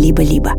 «Либо-либо». 0.00 0.54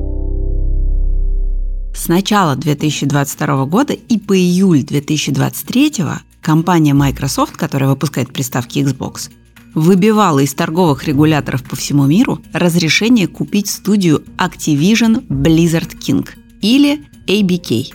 С 1.96 2.08
начала 2.08 2.56
2022 2.56 3.66
года 3.66 3.94
и 3.94 4.18
по 4.20 4.38
июль 4.38 4.84
2023 4.84 5.94
компания 6.42 6.94
Microsoft, 6.94 7.58
которая 7.58 7.90
выпускает 7.90 8.32
приставки 8.32 8.80
Xbox, 8.80 9.32
выбивала 9.74 10.40
из 10.40 10.54
торговых 10.54 11.06
регуляторов 11.08 11.64
по 11.64 11.76
всему 11.76 12.06
миру 12.06 12.40
разрешение 12.54 13.28
купить 13.28 13.68
студию 13.68 14.24
Activision 14.38 15.26
Blizzard 15.28 15.98
King 15.98 16.28
или 16.62 17.02
ABK. 17.28 17.94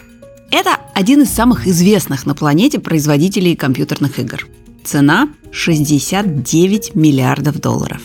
Это 0.50 0.78
один 0.94 1.22
из 1.22 1.30
самых 1.30 1.66
известных 1.66 2.26
на 2.26 2.34
планете 2.34 2.80
производителей 2.80 3.54
компьютерных 3.56 4.18
игр. 4.18 4.46
Цена 4.84 5.28
69 5.52 6.94
миллиардов 6.94 7.60
долларов. 7.60 8.00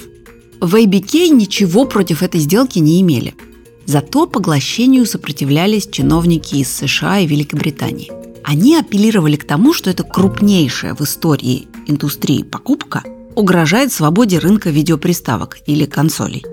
В 0.61 0.75
ABK 0.75 1.29
ничего 1.29 1.85
против 1.85 2.23
этой 2.23 2.39
сделки 2.39 2.79
не 2.79 3.01
имели– 3.01 3.35
Зато 3.85 4.25
поглощению 4.27 5.05
сопротивлялись 5.05 5.87
чиновники 5.87 6.55
из 6.55 6.73
США 6.73 7.19
и 7.19 7.27
Великобритании. 7.27 8.11
Они 8.43 8.75
апеллировали 8.77 9.35
к 9.35 9.45
тому, 9.45 9.73
что 9.73 9.89
это 9.89 10.03
крупнейшая 10.03 10.95
в 10.95 11.01
истории 11.01 11.67
индустрии 11.87 12.43
покупка 12.43 13.03
угрожает 13.35 13.91
свободе 13.91 14.37
рынка 14.39 14.69
видеоприставок 14.69 15.57
или 15.65 15.83
консолей. 15.85 16.45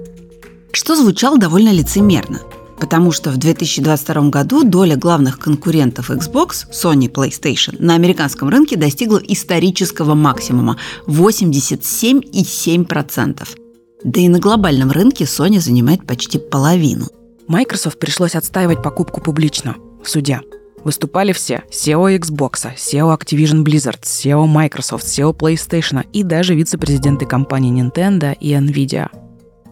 Что 0.72 0.96
звучало 0.96 1.38
довольно 1.38 1.70
лицемерно, 1.70 2.40
потому 2.80 3.12
что 3.12 3.30
в 3.30 3.36
2022 3.36 4.30
году 4.30 4.64
доля 4.64 4.96
главных 4.96 5.38
конкурентов 5.38 6.10
Xbox, 6.10 6.66
Sony 6.72 7.08
PlayStation, 7.10 7.76
на 7.78 7.94
американском 7.94 8.48
рынке 8.48 8.76
достигла 8.76 9.18
исторического 9.18 10.14
максимума– 10.14 10.78
87,7%. 11.06 13.57
Да 14.04 14.20
и 14.20 14.28
на 14.28 14.38
глобальном 14.38 14.92
рынке 14.92 15.24
Sony 15.24 15.58
занимает 15.58 16.06
почти 16.06 16.38
половину. 16.38 17.08
Microsoft 17.48 17.98
пришлось 17.98 18.36
отстаивать 18.36 18.82
покупку 18.82 19.20
публично, 19.20 19.76
в 20.02 20.08
суде. 20.08 20.40
Выступали 20.84 21.32
все– 21.32 21.64
SEO 21.70 22.16
Xbox, 22.18 22.74
SEO 22.76 23.18
Activision 23.18 23.64
Blizzard, 23.64 24.00
SEO 24.02 24.46
Microsoft, 24.46 25.04
SEO 25.04 25.36
PlayStation 25.36 26.06
и 26.12 26.22
даже 26.22 26.54
вице-президенты 26.54 27.26
компаний 27.26 27.72
Nintendo 27.72 28.36
и 28.38 28.52
Nvidia. 28.52 29.08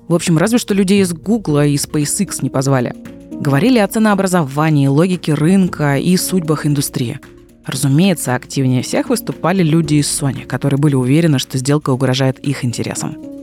В 0.08 0.14
общем, 0.14 0.38
разве 0.38 0.58
что 0.58 0.74
людей 0.74 1.02
из 1.02 1.12
Google 1.12 1.60
и 1.60 1.76
SpaceX 1.76 2.38
не 2.42 2.50
позвали. 2.50 2.94
Говорили 3.40 3.78
о 3.78 3.86
ценообразовании, 3.86 4.88
логике 4.88 5.34
рынка 5.34 5.98
и 5.98 6.16
судьбах 6.16 6.66
индустрии. 6.66 7.20
Разумеется, 7.64 8.34
активнее 8.34 8.82
всех 8.82 9.08
выступали 9.08 9.62
люди 9.62 9.94
из 9.94 10.06
Sony, 10.06 10.44
которые 10.46 10.78
были 10.78 10.94
уверены, 10.94 11.38
что 11.38 11.58
сделка 11.58 11.90
угрожает 11.90 12.38
их 12.40 12.64
интересам. 12.64 13.35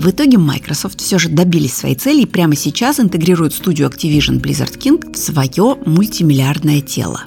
В 0.00 0.08
итоге 0.08 0.38
Microsoft 0.38 0.98
все 1.02 1.18
же 1.18 1.28
добились 1.28 1.74
своей 1.74 1.94
цели 1.94 2.22
и 2.22 2.26
прямо 2.26 2.56
сейчас 2.56 2.98
интегрируют 2.98 3.52
студию 3.52 3.86
Activision 3.90 4.40
Blizzard 4.40 4.78
King 4.78 5.12
в 5.12 5.18
свое 5.18 5.76
мультимиллиардное 5.84 6.80
тело. 6.80 7.24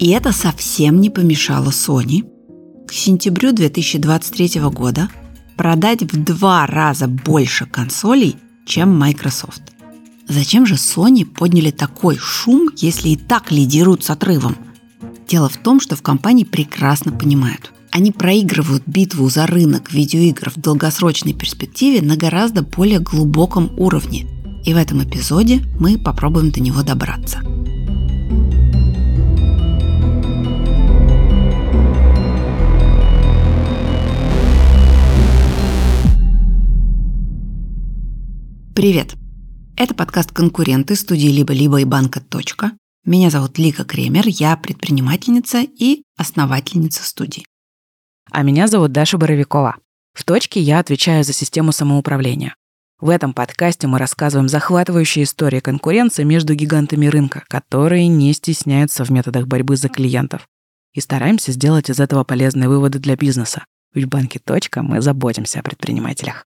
И 0.00 0.10
это 0.10 0.32
совсем 0.32 1.00
не 1.00 1.08
помешало 1.08 1.70
Sony 1.70 2.24
к 2.88 2.92
сентябрю 2.92 3.52
2023 3.52 4.60
года 4.72 5.08
продать 5.56 6.02
в 6.02 6.24
два 6.24 6.66
раза 6.66 7.06
больше 7.06 7.66
консолей, 7.66 8.34
чем 8.66 8.92
Microsoft. 8.98 9.62
Зачем 10.26 10.66
же 10.66 10.74
Sony 10.74 11.24
подняли 11.24 11.70
такой 11.70 12.18
шум, 12.18 12.70
если 12.76 13.10
и 13.10 13.16
так 13.16 13.52
лидируют 13.52 14.02
с 14.02 14.10
отрывом? 14.10 14.56
Дело 15.28 15.48
в 15.48 15.58
том, 15.58 15.78
что 15.78 15.94
в 15.94 16.02
компании 16.02 16.42
прекрасно 16.42 17.12
понимают– 17.12 17.70
они 17.90 18.12
проигрывают 18.12 18.84
битву 18.86 19.28
за 19.28 19.46
рынок 19.46 19.92
видеоигр 19.92 20.50
в 20.50 20.56
долгосрочной 20.60 21.34
перспективе 21.34 22.02
на 22.02 22.16
гораздо 22.16 22.62
более 22.62 23.00
глубоком 23.00 23.72
уровне. 23.78 24.26
И 24.64 24.74
в 24.74 24.76
этом 24.76 25.02
эпизоде 25.02 25.62
мы 25.78 25.98
попробуем 25.98 26.50
до 26.50 26.60
него 26.60 26.82
добраться. 26.82 27.40
Привет! 38.74 39.14
Это 39.76 39.94
подкаст 39.94 40.32
«Конкуренты» 40.32 40.94
студии 40.94 41.28
«Либо-либо» 41.28 41.80
и 41.80 41.84
банка. 41.84 42.22
Меня 43.04 43.30
зовут 43.30 43.58
Лика 43.58 43.84
Кремер, 43.84 44.24
я 44.26 44.56
предпринимательница 44.56 45.62
и 45.62 46.02
основательница 46.16 47.02
студии. 47.02 47.44
А 48.32 48.42
меня 48.42 48.68
зовут 48.68 48.92
Даша 48.92 49.18
Боровикова. 49.18 49.76
В 50.12 50.24
«Точке» 50.24 50.60
я 50.60 50.78
отвечаю 50.78 51.24
за 51.24 51.32
систему 51.32 51.72
самоуправления. 51.72 52.54
В 53.00 53.08
этом 53.08 53.32
подкасте 53.32 53.88
мы 53.88 53.98
рассказываем 53.98 54.48
захватывающие 54.48 55.24
истории 55.24 55.58
конкуренции 55.58 56.22
между 56.22 56.54
гигантами 56.54 57.06
рынка, 57.06 57.42
которые 57.48 58.06
не 58.06 58.32
стесняются 58.32 59.04
в 59.04 59.10
методах 59.10 59.48
борьбы 59.48 59.76
за 59.76 59.88
клиентов. 59.88 60.46
И 60.94 61.00
стараемся 61.00 61.50
сделать 61.50 61.90
из 61.90 61.98
этого 61.98 62.22
полезные 62.22 62.68
выводы 62.68 63.00
для 63.00 63.16
бизнеса. 63.16 63.64
Ведь 63.94 64.04
в 64.04 64.08
банке 64.08 64.38
«Точка» 64.38 64.82
мы 64.82 65.00
заботимся 65.00 65.58
о 65.58 65.62
предпринимателях. 65.62 66.44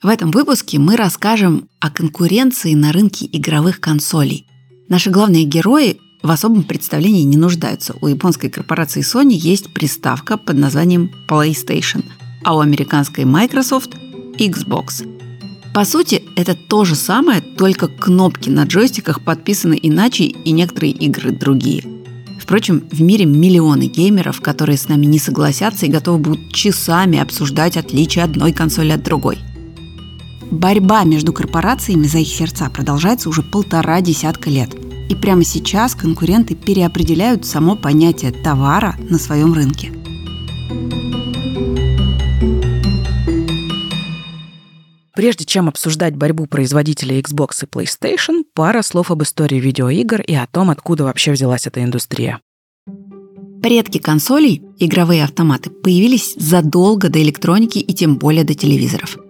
В 0.00 0.06
этом 0.06 0.30
выпуске 0.30 0.78
мы 0.78 0.96
расскажем 0.96 1.68
о 1.80 1.90
конкуренции 1.90 2.74
на 2.74 2.92
рынке 2.92 3.28
игровых 3.32 3.80
консолей. 3.80 4.46
Наши 4.88 5.10
главные 5.10 5.44
герои 5.44 6.00
в 6.22 6.30
особом 6.30 6.64
представлении 6.64 7.22
не 7.22 7.36
нуждаются. 7.36 7.94
У 8.00 8.08
японской 8.08 8.48
корпорации 8.48 9.02
Sony 9.02 9.32
есть 9.32 9.72
приставка 9.72 10.36
под 10.36 10.56
названием 10.56 11.10
PlayStation, 11.28 12.04
а 12.42 12.56
у 12.56 12.60
американской 12.60 13.24
Microsoft– 13.24 13.92
Xbox. 14.38 15.06
По 15.72 15.84
сути, 15.84 16.24
это 16.34 16.56
то 16.56 16.84
же 16.84 16.96
самое, 16.96 17.40
только 17.40 17.86
кнопки 17.88 18.48
на 18.48 18.64
джойстиках 18.64 19.22
подписаны 19.22 19.78
иначе 19.80 20.24
и 20.24 20.50
некоторые 20.50 20.92
игры 20.92 21.30
другие. 21.30 21.84
Впрочем, 22.40 22.82
в 22.90 23.00
мире 23.00 23.26
миллионы 23.26 23.86
геймеров, 23.86 24.40
которые 24.40 24.78
с 24.78 24.88
нами 24.88 25.06
не 25.06 25.18
согласятся 25.18 25.86
и 25.86 25.90
готовы 25.90 26.18
будут 26.18 26.52
часами 26.52 27.18
обсуждать 27.18 27.76
отличия 27.76 28.24
одной 28.24 28.52
консоли 28.52 28.92
от 28.92 29.04
другой. 29.04 29.38
Борьба 30.50 31.04
между 31.04 31.32
корпорациями 31.32 32.06
за 32.06 32.18
их 32.18 32.28
сердца 32.28 32.70
продолжается 32.70 33.28
уже 33.28 33.42
полтора 33.42 34.00
десятка 34.00 34.50
лет– 34.50 34.74
и 35.08 35.14
прямо 35.14 35.44
сейчас 35.44 35.94
конкуренты 35.94 36.54
переопределяют 36.54 37.46
само 37.46 37.76
понятие 37.76 38.32
товара 38.32 38.96
на 39.08 39.18
своем 39.18 39.52
рынке. 39.52 39.92
Прежде 45.14 45.44
чем 45.44 45.68
обсуждать 45.68 46.14
борьбу 46.14 46.46
производителей 46.46 47.20
Xbox 47.20 47.64
и 47.64 47.66
PlayStation, 47.66 48.44
пара 48.54 48.82
слов 48.82 49.10
об 49.10 49.24
истории 49.24 49.58
видеоигр 49.58 50.20
и 50.20 50.34
о 50.34 50.46
том, 50.46 50.70
откуда 50.70 51.04
вообще 51.04 51.32
взялась 51.32 51.66
эта 51.66 51.82
индустрия. 51.82 52.40
Предки 53.60 53.98
консолей, 53.98 54.62
игровые 54.78 55.24
автоматы, 55.24 55.70
появились 55.70 56.34
задолго 56.36 57.08
до 57.08 57.20
электроники 57.20 57.78
и 57.78 57.92
тем 57.92 58.16
более 58.16 58.44
до 58.44 58.54
телевизоров– 58.54 59.18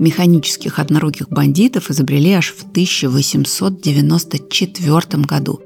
механических 0.00 0.80
одноруких 0.80 1.28
бандитов 1.28 1.90
изобрели 1.90 2.32
аж 2.32 2.52
в 2.52 2.62
1894 2.62 5.22
году, 5.22 5.60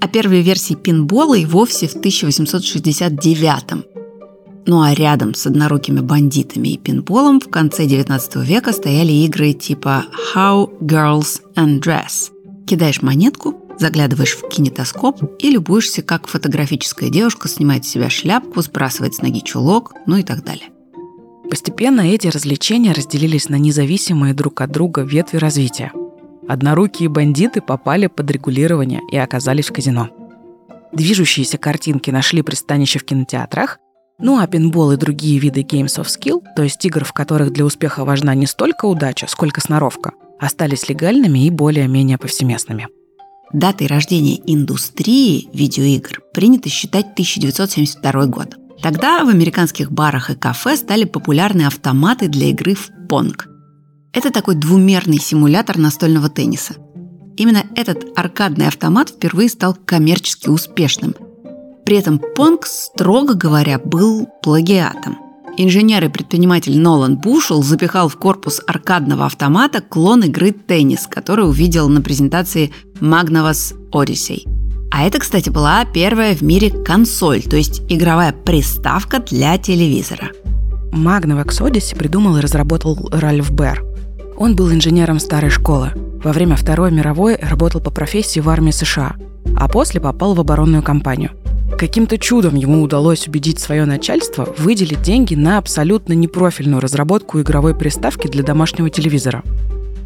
а 0.00 0.08
первые 0.08 0.42
версии 0.42 0.74
пинбола 0.74 1.34
и 1.34 1.46
вовсе 1.46 1.86
в 1.86 1.94
1869. 1.94 3.84
Ну 4.66 4.82
а 4.82 4.92
рядом 4.94 5.34
с 5.34 5.46
однорукими 5.46 6.00
бандитами 6.00 6.70
и 6.70 6.76
пинболом 6.76 7.40
в 7.40 7.48
конце 7.48 7.86
19 7.86 8.36
века 8.36 8.72
стояли 8.72 9.12
игры 9.12 9.52
типа 9.52 10.06
How 10.34 10.68
Girls 10.80 11.40
Undress. 11.54 12.32
Кидаешь 12.66 13.00
монетку, 13.00 13.54
заглядываешь 13.78 14.36
в 14.36 14.48
кинетоскоп 14.48 15.22
и 15.38 15.50
любуешься, 15.50 16.02
как 16.02 16.26
фотографическая 16.26 17.10
девушка 17.10 17.48
снимает 17.48 17.84
с 17.84 17.88
себя 17.88 18.10
шляпку, 18.10 18.60
сбрасывает 18.60 19.14
с 19.14 19.22
ноги 19.22 19.38
чулок, 19.40 19.94
ну 20.06 20.16
и 20.16 20.24
так 20.24 20.44
далее. 20.44 20.70
Постепенно 21.50 22.00
эти 22.00 22.26
развлечения 22.26 22.92
разделились 22.92 23.48
на 23.48 23.56
независимые 23.56 24.34
друг 24.34 24.60
от 24.60 24.70
друга 24.72 25.02
ветви 25.02 25.36
развития. 25.36 25.92
Однорукие 26.48 27.08
бандиты 27.08 27.60
попали 27.60 28.08
под 28.08 28.30
регулирование 28.30 29.00
и 29.12 29.16
оказались 29.16 29.68
в 29.68 29.72
казино. 29.72 30.08
Движущиеся 30.92 31.58
картинки 31.58 32.10
нашли 32.10 32.42
пристанище 32.42 32.98
в 32.98 33.04
кинотеатрах, 33.04 33.78
ну 34.18 34.38
а 34.38 34.46
пинбол 34.46 34.92
и 34.92 34.96
другие 34.96 35.38
виды 35.38 35.60
Games 35.60 36.00
of 36.00 36.06
Skill, 36.06 36.42
то 36.56 36.62
есть 36.62 36.84
игр, 36.84 37.04
в 37.04 37.12
которых 37.12 37.52
для 37.52 37.64
успеха 37.64 38.04
важна 38.04 38.34
не 38.34 38.46
столько 38.46 38.86
удача, 38.86 39.26
сколько 39.28 39.60
сноровка, 39.60 40.12
остались 40.40 40.88
легальными 40.88 41.46
и 41.46 41.50
более-менее 41.50 42.18
повсеместными. 42.18 42.88
Датой 43.52 43.86
рождения 43.86 44.40
индустрии 44.46 45.48
видеоигр 45.52 46.22
принято 46.32 46.68
считать 46.68 47.12
1972 47.12 48.26
год– 48.26 48.56
Тогда 48.82 49.24
в 49.24 49.28
американских 49.28 49.90
барах 49.90 50.30
и 50.30 50.34
кафе 50.34 50.76
стали 50.76 51.04
популярны 51.04 51.62
автоматы 51.62 52.28
для 52.28 52.50
игры 52.50 52.74
в 52.74 52.90
понг. 53.08 53.48
Это 54.12 54.30
такой 54.30 54.54
двумерный 54.54 55.18
симулятор 55.18 55.78
настольного 55.78 56.28
тенниса. 56.28 56.74
Именно 57.36 57.64
этот 57.74 58.06
аркадный 58.16 58.68
автомат 58.68 59.10
впервые 59.10 59.48
стал 59.48 59.74
коммерчески 59.74 60.48
успешным. 60.48 61.14
При 61.84 61.96
этом 61.98 62.20
понг, 62.34 62.66
строго 62.66 63.34
говоря, 63.34 63.78
был 63.78 64.26
плагиатом. 64.42 65.18
Инженер 65.58 66.04
и 66.04 66.08
предприниматель 66.08 66.78
Нолан 66.78 67.16
Бушел 67.16 67.62
запихал 67.62 68.08
в 68.08 68.16
корпус 68.16 68.60
аркадного 68.66 69.24
автомата 69.24 69.80
клон 69.80 70.22
игры 70.24 70.52
«Теннис», 70.52 71.06
который 71.06 71.48
увидел 71.48 71.88
на 71.88 72.02
презентации 72.02 72.72
Magnavox 73.00 73.74
Odyssey. 73.92 74.65
А 74.90 75.04
это, 75.04 75.18
кстати, 75.18 75.50
была 75.50 75.84
первая 75.84 76.34
в 76.34 76.42
мире 76.42 76.70
консоль, 76.70 77.42
то 77.42 77.56
есть 77.56 77.82
игровая 77.88 78.32
приставка 78.32 79.18
для 79.18 79.58
телевизора. 79.58 80.30
Magnavox 80.92 81.60
Odyssey 81.60 81.96
придумал 81.96 82.36
и 82.36 82.40
разработал 82.40 83.08
Ральф 83.12 83.50
Берр. 83.50 83.84
Он 84.36 84.56
был 84.56 84.72
инженером 84.72 85.18
старой 85.18 85.50
школы. 85.50 85.92
Во 86.22 86.32
время 86.32 86.56
Второй 86.56 86.90
мировой 86.90 87.36
работал 87.36 87.80
по 87.80 87.90
профессии 87.90 88.40
в 88.40 88.48
армии 88.48 88.70
США, 88.70 89.16
а 89.56 89.68
после 89.68 90.00
попал 90.00 90.34
в 90.34 90.40
оборонную 90.40 90.82
компанию– 90.82 91.30
Каким-то 91.78 92.16
чудом 92.16 92.54
ему 92.54 92.80
удалось 92.80 93.28
убедить 93.28 93.58
свое 93.58 93.84
начальство 93.84 94.48
выделить 94.56 95.02
деньги 95.02 95.34
на 95.34 95.58
абсолютно 95.58 96.14
непрофильную 96.14 96.80
разработку 96.80 97.40
игровой 97.42 97.74
приставки 97.74 98.28
для 98.28 98.42
домашнего 98.42 98.88
телевизора. 98.88 99.42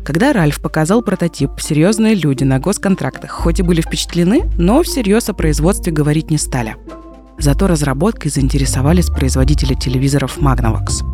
Когда 0.04 0.32
Ральф 0.32 0.60
показал 0.60 1.02
прототип, 1.02 1.50
серьезные 1.58 2.14
люди 2.14 2.44
на 2.44 2.58
госконтрактах 2.58 3.30
хоть 3.30 3.60
и 3.60 3.62
были 3.62 3.80
впечатлены, 3.80 4.50
но 4.56 4.82
всерьез 4.82 5.28
о 5.28 5.34
производстве 5.34 5.92
говорить 5.92 6.30
не 6.30 6.38
стали. 6.38 6.76
Зато 7.38 7.66
разработкой 7.66 8.30
заинтересовались 8.30 9.06
производители 9.06 9.74
телевизоров 9.74 10.38
Magnavox. 10.38 11.04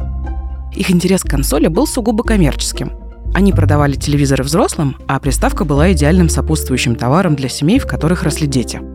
Их 0.75 0.91
интерес 0.91 1.23
к 1.23 1.29
консоли 1.29 1.69
был 1.69 1.87
сугубо 1.87 2.23
коммерческим. 2.25 2.93
Они 3.35 3.53
продавали 3.53 3.95
телевизоры 3.95 4.45
взрослым, 4.45 4.97
а 5.09 5.19
приставка 5.21 5.65
была 5.65 5.93
идеальным 5.93 6.29
сопутствующим 6.29 6.95
товаром 6.95 7.37
для 7.37 7.49
семей, 7.49 7.79
в 7.79 7.87
которых 7.87 8.23
росли 8.23 8.47
дети– 8.47 8.81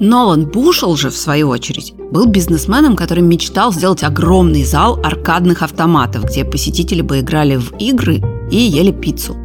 Нолан 0.00 0.46
Бушел 0.46 0.96
же, 0.96 1.10
в 1.10 1.16
свою 1.16 1.48
очередь, 1.48 1.94
был 2.10 2.26
бизнесменом, 2.26 2.96
который 2.96 3.22
мечтал 3.22 3.72
сделать 3.72 4.02
огромный 4.02 4.64
зал 4.64 4.98
аркадных 5.04 5.62
автоматов, 5.62 6.24
где 6.24 6.44
посетители 6.44 7.00
бы 7.00 7.20
играли 7.20 7.56
в 7.56 7.72
игры 7.78 8.20
и 8.50 8.56
ели 8.56 8.92
пиццу. 8.92 9.36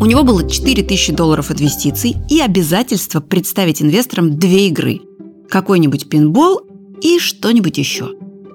У 0.00 0.06
него 0.06 0.22
было 0.22 0.48
4000 0.48 1.12
долларов 1.12 1.50
инвестиций 1.50 2.16
и 2.28 2.40
обязательство 2.40 3.20
представить 3.20 3.82
инвесторам 3.82 4.38
две 4.38 4.68
игры– 4.68 5.00
какой-нибудь 5.48 6.08
пинбол 6.08 6.62
и 7.00 7.18
что-нибудь 7.18 7.78
еще. 7.78 8.10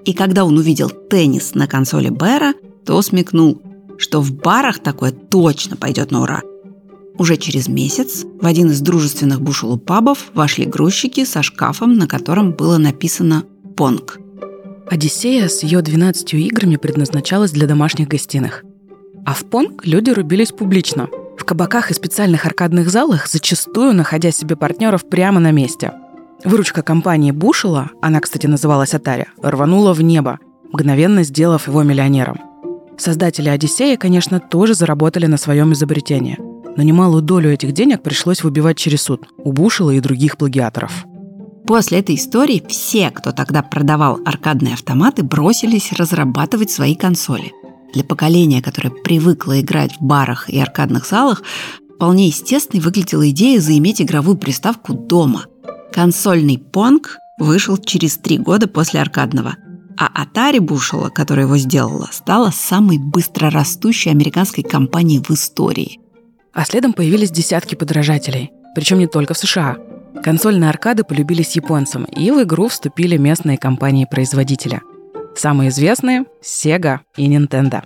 И 0.06 0.14
когда 0.14 0.46
он 0.46 0.58
увидел 0.58 0.90
теннис 0.90 1.56
на 1.56 1.68
консоли 1.68 2.10
Бэра, 2.10 2.54
то 2.86 3.02
смекнул, 3.02 3.62
что 3.98 4.22
в 4.22 4.34
барах 4.34 4.80
такое 4.80 5.12
точно 5.12 5.76
пойдет 5.76 6.12
на 6.12 6.22
ура– 6.22 6.42
уже 7.20 7.36
через 7.36 7.68
месяц 7.68 8.24
в 8.40 8.46
один 8.46 8.72
из 8.72 8.80
дружественных 8.80 9.42
бушелу 9.42 9.78
пабов 9.78 10.32
вошли 10.34 10.66
грузчики 10.66 11.26
со 11.26 11.44
шкафом, 11.44 11.98
на 11.98 12.08
котором 12.08 12.54
было 12.54 12.78
написано 12.78 13.44
«Понг». 13.76 14.20
Одиссея 14.90 15.50
с 15.50 15.62
ее 15.62 15.82
12 15.82 16.34
играми 16.36 16.78
предназначалась 16.78 17.52
для 17.52 17.68
домашних 17.68 18.08
гостиных. 18.08 18.64
А 19.26 19.34
в 19.34 19.46
Понг 19.46 19.86
люди 19.86 20.10
рубились 20.12 20.52
публично. 20.52 21.08
В 21.38 21.46
кабаках 21.46 21.92
и 21.92 21.94
специальных 21.94 22.46
аркадных 22.46 22.90
залах, 22.90 23.28
зачастую 23.28 23.94
находя 23.94 24.32
себе 24.32 24.56
партнеров 24.56 25.08
прямо 25.10 25.40
на 25.40 25.52
месте. 25.52 25.94
Выручка 26.44 26.82
компании 26.82 27.32
Бушела, 27.32 27.90
она, 28.02 28.20
кстати, 28.20 28.48
называлась 28.48 28.94
Atari, 28.94 29.28
рванула 29.42 29.94
в 29.94 30.02
небо, 30.02 30.40
мгновенно 30.72 31.24
сделав 31.24 31.68
его 31.68 31.84
миллионером. 31.84 32.40
Создатели 32.98 33.50
«Одиссея», 33.50 33.98
конечно, 33.98 34.40
тоже 34.40 34.74
заработали 34.74 35.26
на 35.26 35.38
своем 35.38 35.74
изобретении– 35.74 36.38
но 36.80 36.84
немалую 36.84 37.22
долю 37.22 37.52
этих 37.52 37.74
денег 37.74 38.02
пришлось 38.02 38.42
выбивать 38.42 38.78
через 38.78 39.02
суд 39.02 39.28
у 39.38 39.52
Бушела 39.52 39.92
и 39.92 40.00
других 40.00 40.38
плагиаторов. 40.38 41.06
После 41.68 42.00
этой 42.00 42.16
истории 42.16 42.64
все, 42.70 43.12
кто 43.12 43.34
тогда 43.34 43.62
продавал 43.62 44.20
аркадные 44.26 44.76
автоматы, 44.76 45.24
бросились 45.24 45.92
разрабатывать 45.92 46.72
свои 46.72 46.96
консоли. 46.96 47.52
Для 47.94 48.04
поколения, 48.04 48.62
которое 48.62 48.90
привыкло 48.90 49.60
играть 49.60 49.94
в 49.98 50.02
барах 50.02 50.50
и 50.50 50.60
аркадных 50.60 51.08
залах, 51.08 51.44
вполне 51.96 52.28
естественной 52.28 52.84
выглядела 52.84 53.30
идея 53.30 53.60
заиметь 53.60 54.02
игровую 54.02 54.38
приставку 54.38 54.94
дома. 54.94 55.46
Консольный 55.92 56.58
Понг 56.58 57.18
вышел 57.40 57.78
через 57.78 58.18
три 58.18 58.38
года 58.38 58.68
после 58.68 59.02
аркадного– 59.02 59.56
а 60.00 60.24
Atari 60.24 60.62
Бушела, 60.62 61.10
которая 61.10 61.46
его 61.46 61.58
сделала, 61.58 62.08
стала 62.12 62.52
самой 62.52 62.98
быстрорастущей 62.98 64.12
американской 64.12 64.64
компанией 64.64 65.22
в 65.22 65.30
истории. 65.32 66.00
А 66.54 66.64
следом 66.64 66.94
появились 66.94 67.32
десятки 67.32 67.76
подражателей. 67.76 68.52
Причем 68.76 69.00
не 69.00 69.08
только 69.08 69.34
в 69.34 69.38
США. 69.38 69.78
Консольные 70.24 70.70
аркады 70.70 71.04
полюбились 71.04 71.58
японцам, 71.58 72.06
и 72.06 72.32
в 72.32 72.42
игру 72.44 72.70
вступили 72.70 73.18
местные 73.18 73.58
компании-производителя. 73.58 74.82
Самые 75.36 75.70
известные— 75.70 76.26
Sega 76.44 77.00
и 77.18 77.28
Nintendo. 77.30 77.82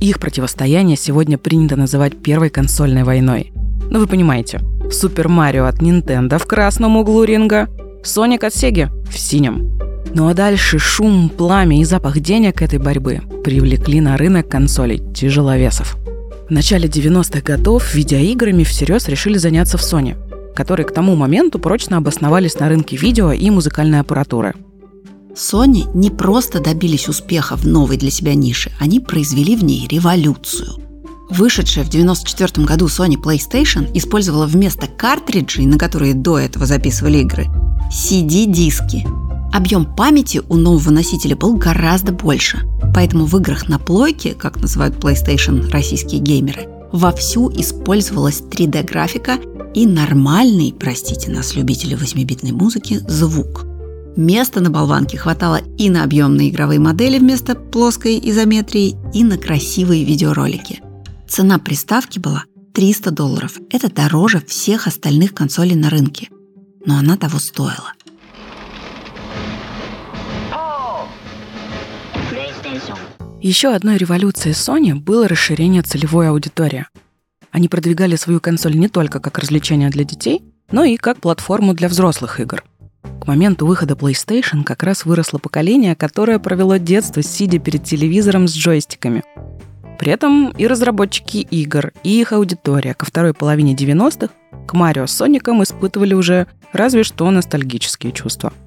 Их 0.00 0.18
противостояние 0.18 0.96
сегодня 0.96 1.36
принято 1.36 1.76
называть 1.76 2.22
первой 2.22 2.48
консольной 2.48 3.04
войной. 3.04 3.52
Но 3.90 3.98
вы 3.98 4.06
понимаете, 4.06 4.60
Супер 4.90 5.28
Марио 5.28 5.66
от 5.66 5.82
Nintendo 5.82 6.38
в 6.38 6.46
красном 6.46 6.96
углу 6.96 7.24
ринга, 7.24 7.68
Соник 8.02 8.44
от 8.44 8.52
Sega 8.52 8.88
в 9.08 9.18
синем. 9.18 9.78
Ну 10.14 10.28
а 10.28 10.34
дальше 10.34 10.78
шум, 10.78 11.28
пламя 11.28 11.80
и 11.80 11.84
запах 11.84 12.18
денег 12.18 12.62
этой 12.62 12.78
борьбы 12.78 13.20
привлекли 13.44 14.00
на 14.00 14.16
рынок 14.16 14.48
консолей 14.48 14.98
тяжеловесов. 15.14 15.96
В 16.48 16.50
начале 16.50 16.88
90-х 16.88 17.42
годов 17.42 17.94
видеоиграми 17.94 18.64
всерьез 18.64 19.06
решили 19.06 19.38
заняться 19.38 19.78
в 19.78 19.82
Sony, 19.82 20.16
которые 20.54 20.86
к 20.86 20.92
тому 20.92 21.14
моменту 21.14 21.60
прочно 21.60 21.98
обосновались 21.98 22.58
на 22.58 22.68
рынке 22.68 22.96
видео 22.96 23.30
и 23.30 23.50
музыкальной 23.50 24.00
аппаратуры. 24.00 24.54
Sony 25.34 25.84
не 25.94 26.10
просто 26.10 26.60
добились 26.60 27.08
успеха 27.08 27.56
в 27.56 27.66
новой 27.66 27.96
для 27.96 28.10
себя 28.10 28.34
нише, 28.34 28.72
они 28.78 29.00
произвели 29.00 29.56
в 29.56 29.64
ней 29.64 29.86
революцию. 29.88 30.74
Вышедшая 31.30 31.84
в 31.84 31.88
1994 31.88 32.66
году 32.66 32.86
Sony 32.86 33.14
PlayStation 33.14 33.90
использовала 33.96 34.46
вместо 34.46 34.86
картриджей, 34.86 35.66
на 35.66 35.78
которые 35.78 36.14
до 36.14 36.38
этого 36.38 36.66
записывали 36.66 37.18
игры, 37.18 37.46
CD-диски– 37.92 39.06
Объем 39.52 39.84
памяти 39.84 40.42
у 40.48 40.54
нового 40.56 40.90
носителя 40.90 41.34
был 41.34 41.56
гораздо 41.56 42.12
больше, 42.12 42.60
поэтому 42.94 43.26
в 43.26 43.36
играх 43.36 43.68
на 43.68 43.80
плойке, 43.80 44.34
как 44.34 44.60
называют 44.60 44.96
PlayStation 44.96 45.68
российские 45.70 46.20
геймеры, 46.20 46.68
вовсю 46.92 47.50
использовалась 47.50 48.42
3D-графика 48.42 49.38
и 49.74 49.86
нормальный, 49.86 50.72
простите 50.78 51.32
нас, 51.32 51.56
любители 51.56 51.96
8-битной 51.96 52.52
музыки, 52.52 53.00
звук. 53.08 53.69
Места 54.16 54.60
на 54.60 54.70
болванке 54.70 55.16
хватало 55.16 55.60
и 55.78 55.88
на 55.88 56.02
объемные 56.02 56.50
игровые 56.50 56.80
модели 56.80 57.18
вместо 57.18 57.54
плоской 57.54 58.18
изометрии, 58.22 58.96
и 59.14 59.24
на 59.24 59.38
красивые 59.38 60.04
видеоролики. 60.04 60.82
Цена 61.28 61.58
приставки 61.58 62.18
была 62.18 62.44
300 62.74 63.10
долларов. 63.12 63.58
Это 63.70 63.92
дороже 63.92 64.40
всех 64.46 64.86
остальных 64.86 65.32
консолей 65.32 65.76
на 65.76 65.90
рынке. 65.90 66.28
Но 66.84 66.96
она 66.98 67.16
того 67.16 67.38
стоила. 67.38 67.92
Еще 73.40 73.68
одной 73.68 73.96
революцией 73.96 74.54
Sony 74.54 74.94
было 74.94 75.28
расширение 75.28 75.82
целевой 75.82 76.28
аудитории. 76.28 76.86
Они 77.52 77.68
продвигали 77.68 78.16
свою 78.16 78.40
консоль 78.40 78.76
не 78.76 78.88
только 78.88 79.18
как 79.20 79.38
развлечение 79.38 79.90
для 79.90 80.04
детей, 80.04 80.42
но 80.70 80.84
и 80.84 80.96
как 80.96 81.20
платформу 81.20 81.74
для 81.74 81.88
взрослых 81.88 82.38
игр. 82.38 82.62
К 83.20 83.26
моменту 83.26 83.66
выхода 83.66 83.94
PlayStation 83.94 84.64
как 84.64 84.82
раз 84.82 85.04
выросло 85.04 85.38
поколение, 85.38 85.94
которое 85.94 86.38
провело 86.38 86.76
детство, 86.78 87.22
сидя 87.22 87.58
перед 87.58 87.84
телевизором 87.84 88.48
с 88.48 88.54
джойстиками. 88.54 89.22
При 89.98 90.12
этом 90.12 90.50
и 90.50 90.66
разработчики 90.66 91.38
игр, 91.38 91.92
и 92.02 92.20
их 92.20 92.32
аудитория 92.32 92.94
ко 92.94 93.04
второй 93.04 93.34
половине 93.34 93.74
90-х 93.74 94.32
к 94.66 94.72
Марио 94.72 95.06
с 95.06 95.12
Соником 95.12 95.62
испытывали 95.62 96.14
уже 96.14 96.46
разве 96.72 97.04
что 97.04 97.30
ностальгические 97.30 98.12
чувства– 98.12 98.52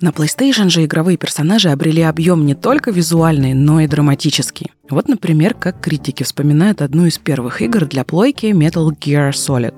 на 0.00 0.10
PlayStation 0.10 0.68
же 0.68 0.84
игровые 0.84 1.16
персонажи 1.18 1.70
обрели 1.70 2.02
объем 2.02 2.46
не 2.46 2.54
только 2.54 2.92
визуальный, 2.92 3.52
но 3.52 3.80
и 3.80 3.88
драматический. 3.88 4.70
Вот, 4.88 5.08
например, 5.08 5.54
как 5.54 5.80
критики 5.80 6.22
вспоминают 6.22 6.82
одну 6.82 7.06
из 7.06 7.18
первых 7.18 7.62
игр 7.62 7.84
для 7.84 8.04
плойки 8.04 8.46
Metal 8.46 8.88
Gear 8.90 9.30
Solid. 9.30 9.74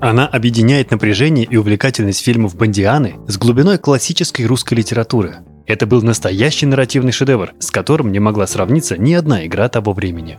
Она 0.00 0.26
объединяет 0.26 0.90
напряжение 0.90 1.44
и 1.44 1.56
увлекательность 1.56 2.24
фильмов 2.24 2.56
Бондианы 2.56 3.16
с 3.28 3.36
глубиной 3.36 3.76
классической 3.76 4.46
русской 4.46 4.74
литературы. 4.74 5.40
Это 5.66 5.86
был 5.86 6.00
настоящий 6.00 6.64
нарративный 6.64 7.12
шедевр, 7.12 7.52
с 7.58 7.70
которым 7.70 8.10
не 8.10 8.18
могла 8.18 8.46
сравниться 8.46 8.96
ни 8.96 9.12
одна 9.12 9.46
игра 9.46 9.68
того 9.68 9.92
времени. 9.92 10.38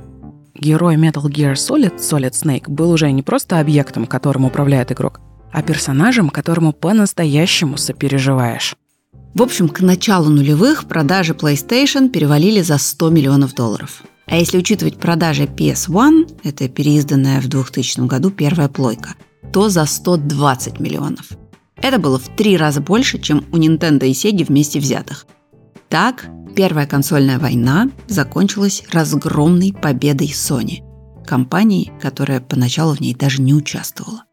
Герой 0.56 0.96
Metal 0.96 1.24
Gear 1.26 1.54
Solid, 1.54 1.98
Solid 2.00 2.32
Snake, 2.32 2.70
был 2.70 2.90
уже 2.90 3.12
не 3.12 3.22
просто 3.22 3.60
объектом, 3.60 4.08
которым 4.08 4.46
управляет 4.46 4.92
игрок, 4.92 5.22
а 5.52 5.62
персонажем, 5.62 6.32
которому 6.32 6.74
по-настоящему 6.74 7.78
сопереживаешь. 7.78 8.76
В 9.36 9.44
общем, 9.44 9.70
к 9.70 9.80
началу 9.82 10.30
нулевых 10.30 10.88
продажи 10.88 11.34
PlayStation 11.34 12.10
перевалили 12.10 12.62
за 12.62 12.80
100 12.80 13.10
миллионов 13.12 13.54
долларов. 13.54 14.02
А 14.26 14.38
если 14.38 14.58
учитывать 14.58 14.98
продажи 14.98 15.44
PS1, 15.44 16.40
это 16.44 16.68
переизданная 16.68 17.40
в 17.42 17.48
2000 17.48 18.08
году 18.08 18.32
первая 18.32 18.68
плойка, 18.68 19.16
то 19.52 19.70
за 19.70 19.86
120 19.86 20.80
миллионов. 20.80 21.30
Это 21.76 22.00
было 22.00 22.20
в 22.20 22.36
три 22.36 22.58
раза 22.58 22.82
больше, 22.82 23.20
чем 23.20 23.46
у 23.52 23.58
Nintendo 23.58 24.06
и 24.06 24.12
Sega 24.12 24.46
вместе 24.46 24.80
взятых. 24.80 25.26
Так, 25.90 26.30
Первая 26.56 26.86
консольная 26.86 27.40
война 27.40 27.90
закончилась 28.08 28.84
разгромной 28.92 29.74
победой 29.74 30.28
Sony, 30.28 30.84
компании, 31.26 31.94
которая 32.02 32.42
поначалу 32.42 32.94
в 32.94 33.00
ней 33.00 33.16
даже 33.16 33.42
не 33.42 33.54
участвовала. 33.54 34.26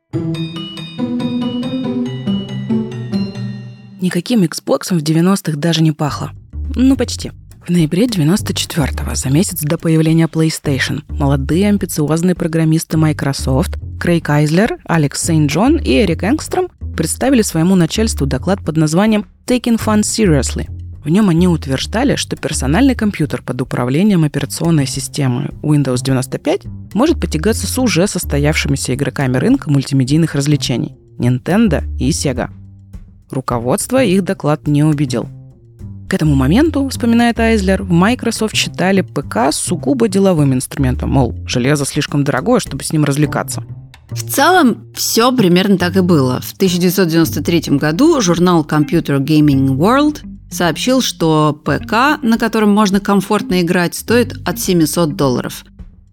Никаким 4.00 4.42
Xbox 4.42 4.90
в 4.90 5.02
90-х 5.02 5.56
даже 5.56 5.82
не 5.82 5.92
пахло. 5.92 6.32
Ну, 6.74 6.96
почти. 6.96 7.30
В 7.68 7.70
ноябре 7.70 8.06
94-го, 8.06 9.14
за 9.14 9.28
месяц 9.28 9.60
до 9.60 9.76
появления 9.76 10.24
PlayStation, 10.24 11.02
молодые 11.10 11.68
амбициозные 11.68 12.34
программисты 12.34 12.96
Microsoft 12.96 13.72
Крейг 14.00 14.30
Айзлер, 14.30 14.78
Алекс 14.86 15.22
Сейнт-Джон 15.22 15.76
и 15.76 16.02
Эрик 16.02 16.22
Энгстром 16.22 16.68
представили 16.96 17.42
своему 17.42 17.74
начальству 17.74 18.26
доклад 18.26 18.64
под 18.64 18.78
названием 18.78 19.26
«Taking 19.46 19.78
Fun 19.78 20.00
Seriously», 20.00 20.66
в 21.04 21.10
нем 21.10 21.28
они 21.28 21.46
утверждали, 21.46 22.16
что 22.16 22.36
персональный 22.36 22.94
компьютер 22.94 23.42
под 23.42 23.60
управлением 23.60 24.24
операционной 24.24 24.86
системы 24.86 25.50
Windows 25.60 26.02
95 26.02 26.62
может 26.94 27.20
потягаться 27.20 27.66
с 27.66 27.78
уже 27.78 28.06
состоявшимися 28.06 28.94
игроками 28.94 29.36
рынка 29.36 29.70
мультимедийных 29.70 30.34
развлечений– 30.34 30.96
Nintendo 31.18 31.84
и 31.98 32.08
Sega. 32.12 32.48
Руководство 33.30 34.02
их 34.02 34.24
доклад 34.24 34.66
не 34.66 34.82
убедил. 34.84 35.28
К 36.08 36.14
этому 36.14 36.34
моменту, 36.34 36.88
вспоминает 36.88 37.38
Айзлер, 37.38 37.82
в 37.82 37.90
Microsoft 37.90 38.56
считали 38.56 39.02
ПК 39.02 39.52
сугубо 39.52 40.08
деловым 40.08 40.54
инструментом, 40.54 41.10
мол, 41.10 41.34
железо 41.46 41.84
слишком 41.84 42.24
дорогое, 42.24 42.60
чтобы 42.60 42.82
с 42.82 42.92
ним 42.92 43.04
развлекаться. 43.04 43.62
В 44.10 44.22
целом, 44.22 44.90
все 44.94 45.30
примерно 45.36 45.76
так 45.76 45.98
и 45.98 46.00
было. 46.00 46.40
В 46.40 46.54
1993 46.54 47.76
году 47.76 48.22
журнал 48.22 48.64
Computer 48.64 49.18
Gaming 49.18 49.76
World 49.76 50.20
сообщил, 50.50 51.02
что 51.02 51.52
ПК, 51.52 52.22
на 52.22 52.38
котором 52.38 52.70
можно 52.70 53.00
комфортно 53.00 53.60
играть, 53.60 53.94
стоит 53.94 54.34
от 54.48 54.58
700 54.58 55.14
долларов. 55.14 55.66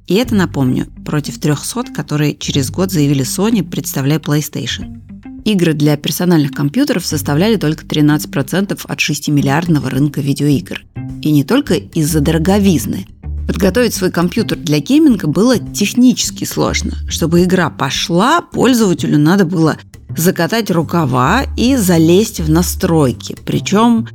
И 0.07 0.15
это, 0.15 0.35
напомню, 0.35 0.87
против 1.05 1.39
300, 1.39 1.93
которые 1.95 2.35
через 2.35 2.69
год 2.69 2.91
заявили 2.91 3.23
Sony, 3.23 3.63
представляя 3.63 4.19
PlayStation. 4.19 5.14
Игры 5.45 5.73
для 5.73 5.95
персональных 5.95 6.53
компьютеров 6.53 7.05
составляли 7.05 7.57
только 7.57 7.85
13% 7.85 8.81
от 8.83 8.99
6-миллиардного 8.99 9.89
рынка 9.89 10.19
видеоигр. 10.19 10.83
И 11.21 11.31
не 11.31 11.43
только 11.43 11.75
из-за 11.75 12.19
дороговизны. 12.19 13.05
Подготовить 13.45 13.93
свой 13.93 14.09
компьютер 14.09 14.57
для 14.57 14.79
гейминга 14.79 15.27
было 15.27 15.59
технически 15.59 16.45
сложно. 16.45 16.93
Чтобы 17.07 17.43
игра 17.43 17.69
пошла, 17.69 18.41
пользователю 18.41 19.19
надо 19.19 19.45
было 19.45 19.77
закатать 20.17 20.71
рукава 20.71 21.43
и 21.55 21.75
залезть 21.75 22.39
в 22.39 22.49
настройки. 22.49 23.37
Причем 23.45 24.07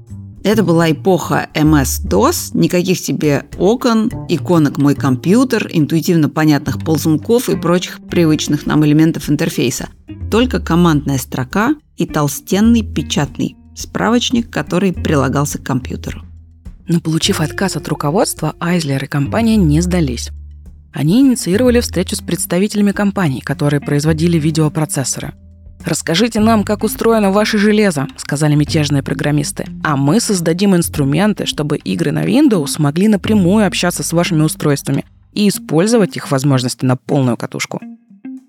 это 0.42 0.62
была 0.62 0.90
эпоха 0.90 1.48
MS-DOS, 1.54 2.50
никаких 2.54 3.00
тебе 3.00 3.44
окон, 3.58 4.10
иконок 4.28 4.78
«Мой 4.78 4.94
компьютер», 4.94 5.68
интуитивно 5.70 6.28
понятных 6.28 6.78
ползунков 6.78 7.48
и 7.50 7.56
прочих 7.56 8.00
привычных 8.08 8.66
нам 8.66 8.84
элементов 8.84 9.28
интерфейса. 9.28 9.88
Только 10.30 10.60
командная 10.60 11.18
строка 11.18 11.74
и 11.96 12.06
толстенный 12.06 12.82
печатный 12.82 13.56
справочник, 13.76 14.50
который 14.50 14.92
прилагался 14.92 15.58
к 15.58 15.64
компьютеру. 15.64 16.22
Но 16.88 17.00
получив 17.00 17.40
отказ 17.40 17.76
от 17.76 17.86
руководства, 17.88 18.54
Айзлер 18.60 19.04
и 19.04 19.06
компания 19.06 19.56
не 19.56 19.80
сдались. 19.80 20.30
Они 20.92 21.20
инициировали 21.20 21.80
встречу 21.80 22.16
с 22.16 22.20
представителями 22.20 22.92
компаний, 22.92 23.40
которые 23.40 23.80
производили 23.80 24.38
видеопроцессоры– 24.38 25.34
«Расскажите 25.84 26.40
нам, 26.40 26.62
как 26.62 26.84
устроено 26.84 27.30
ваше 27.30 27.58
железо»,— 27.58 28.06
сказали 28.16 28.54
мятежные 28.54 29.02
программисты. 29.02 29.66
«А 29.82 29.96
мы 29.96 30.20
создадим 30.20 30.76
инструменты, 30.76 31.46
чтобы 31.46 31.78
игры 31.78 32.12
на 32.12 32.24
Windows 32.24 32.74
могли 32.78 33.08
напрямую 33.08 33.66
общаться 33.66 34.02
с 34.02 34.12
вашими 34.12 34.42
устройствами 34.42 35.04
и 35.32 35.48
использовать 35.48 36.16
их 36.16 36.30
возможности 36.30 36.84
на 36.84 36.96
полную 36.96 37.36
катушку». 37.36 37.80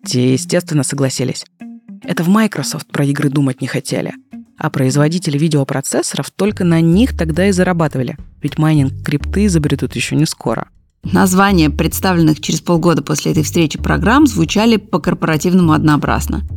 Те, 0.06 0.34
естественно, 0.34 0.84
согласились. 0.84 1.46
Это 2.04 2.24
в 2.24 2.28
Microsoft 2.28 2.88
про 2.88 3.06
игры 3.06 3.30
думать 3.30 3.62
не 3.62 3.68
хотели. 3.68 4.14
А 4.58 4.70
производители 4.70 5.38
видеопроцессоров 5.38 6.30
только 6.32 6.64
на 6.64 6.82
них 6.82 7.18
тогда 7.18 7.48
и 7.48 7.52
зарабатывали. 7.52 8.18
Ведь 8.42 8.58
майнинг 8.58 9.04
крипты 9.04 9.46
изобретут 9.46 9.96
еще 9.96 10.16
не 10.16 10.26
скоро. 10.26 10.68
Названия 11.04 11.70
представленных 11.70 12.42
через 12.42 12.62
полгода 12.62 13.02
после 13.02 13.32
этой 13.32 13.44
встречи 13.44 13.80
программ 13.80 14.28
звучали 14.28 14.78
по-корпоративному 14.78 15.74
однообразно– 15.74 16.42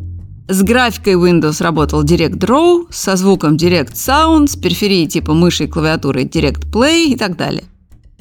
с 0.47 0.63
графикой 0.63 1.15
Windows 1.15 1.63
работал 1.63 2.05
Direct 2.05 2.39
Draw, 2.39 2.89
со 2.91 3.17
звуком 3.17 3.57
Direct 3.57 3.95
Sound, 3.95 4.49
с 4.49 4.57
периферией 4.57 5.09
типа 5.09 5.33
мыши 5.33 5.65
и 5.65 5.67
клавиатуры 5.67 6.25
Direct 6.25 6.71
Play 6.71 7.07
и 7.07 7.17
так 7.17 7.39
далее. 7.39 7.65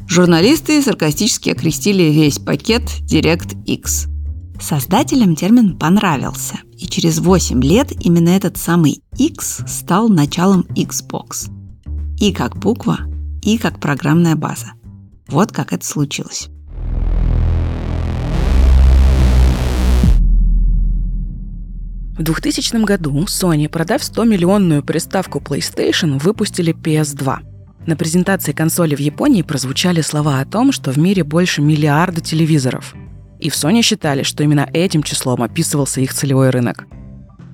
Журналисты 0.08 0.82
саркастически 0.82 1.50
окрестили 1.50 2.04
весь 2.04 2.40
пакет 2.40 2.84
DirectX. 3.02 4.10
Создателям 4.62 5.36
термин 5.36 5.78
понравился, 5.78 6.60
и 6.78 6.88
через 6.88 7.20
8 7.20 7.62
лет 7.62 7.92
именно 8.06 8.30
этот 8.30 8.58
самый 8.58 9.02
X 9.18 9.64
стал 9.68 10.08
началом 10.08 10.66
Xbox. 10.76 11.50
И 12.20 12.32
как 12.32 12.56
буква, 12.56 13.00
и 13.42 13.58
как 13.58 13.82
программная 13.82 14.38
база. 14.38 14.74
Вот 15.28 15.52
как 15.52 15.74
это 15.74 15.86
случилось. 15.86 16.48
В 22.16 22.22
2000 22.22 22.86
году 22.86 23.24
Sony, 23.24 23.68
продав 23.68 24.02
100-миллионную 24.02 24.84
приставку 24.84 25.40
PlayStation, 25.40 26.20
выпустили 26.20 26.72
PS2. 26.72 27.40
На 27.88 27.96
презентации 27.96 28.52
консоли 28.52 28.96
в 28.96 29.00
Японии 29.00 29.42
прозвучали 29.42 30.02
слова 30.02 30.40
о 30.40 30.46
том, 30.46 30.72
что 30.72 30.92
в 30.92 30.98
мире 30.98 31.24
больше 31.24 31.64
миллиарда 31.64 32.22
телевизоров. 32.22 32.94
И 33.40 33.50
в 33.50 33.56
Sony 33.56 33.82
считали, 33.82 34.22
что 34.22 34.44
именно 34.44 34.70
этим 34.74 35.02
числом 35.02 35.42
описывался 35.42 36.02
их 36.02 36.14
целевой 36.14 36.52
рынок. 36.52 36.86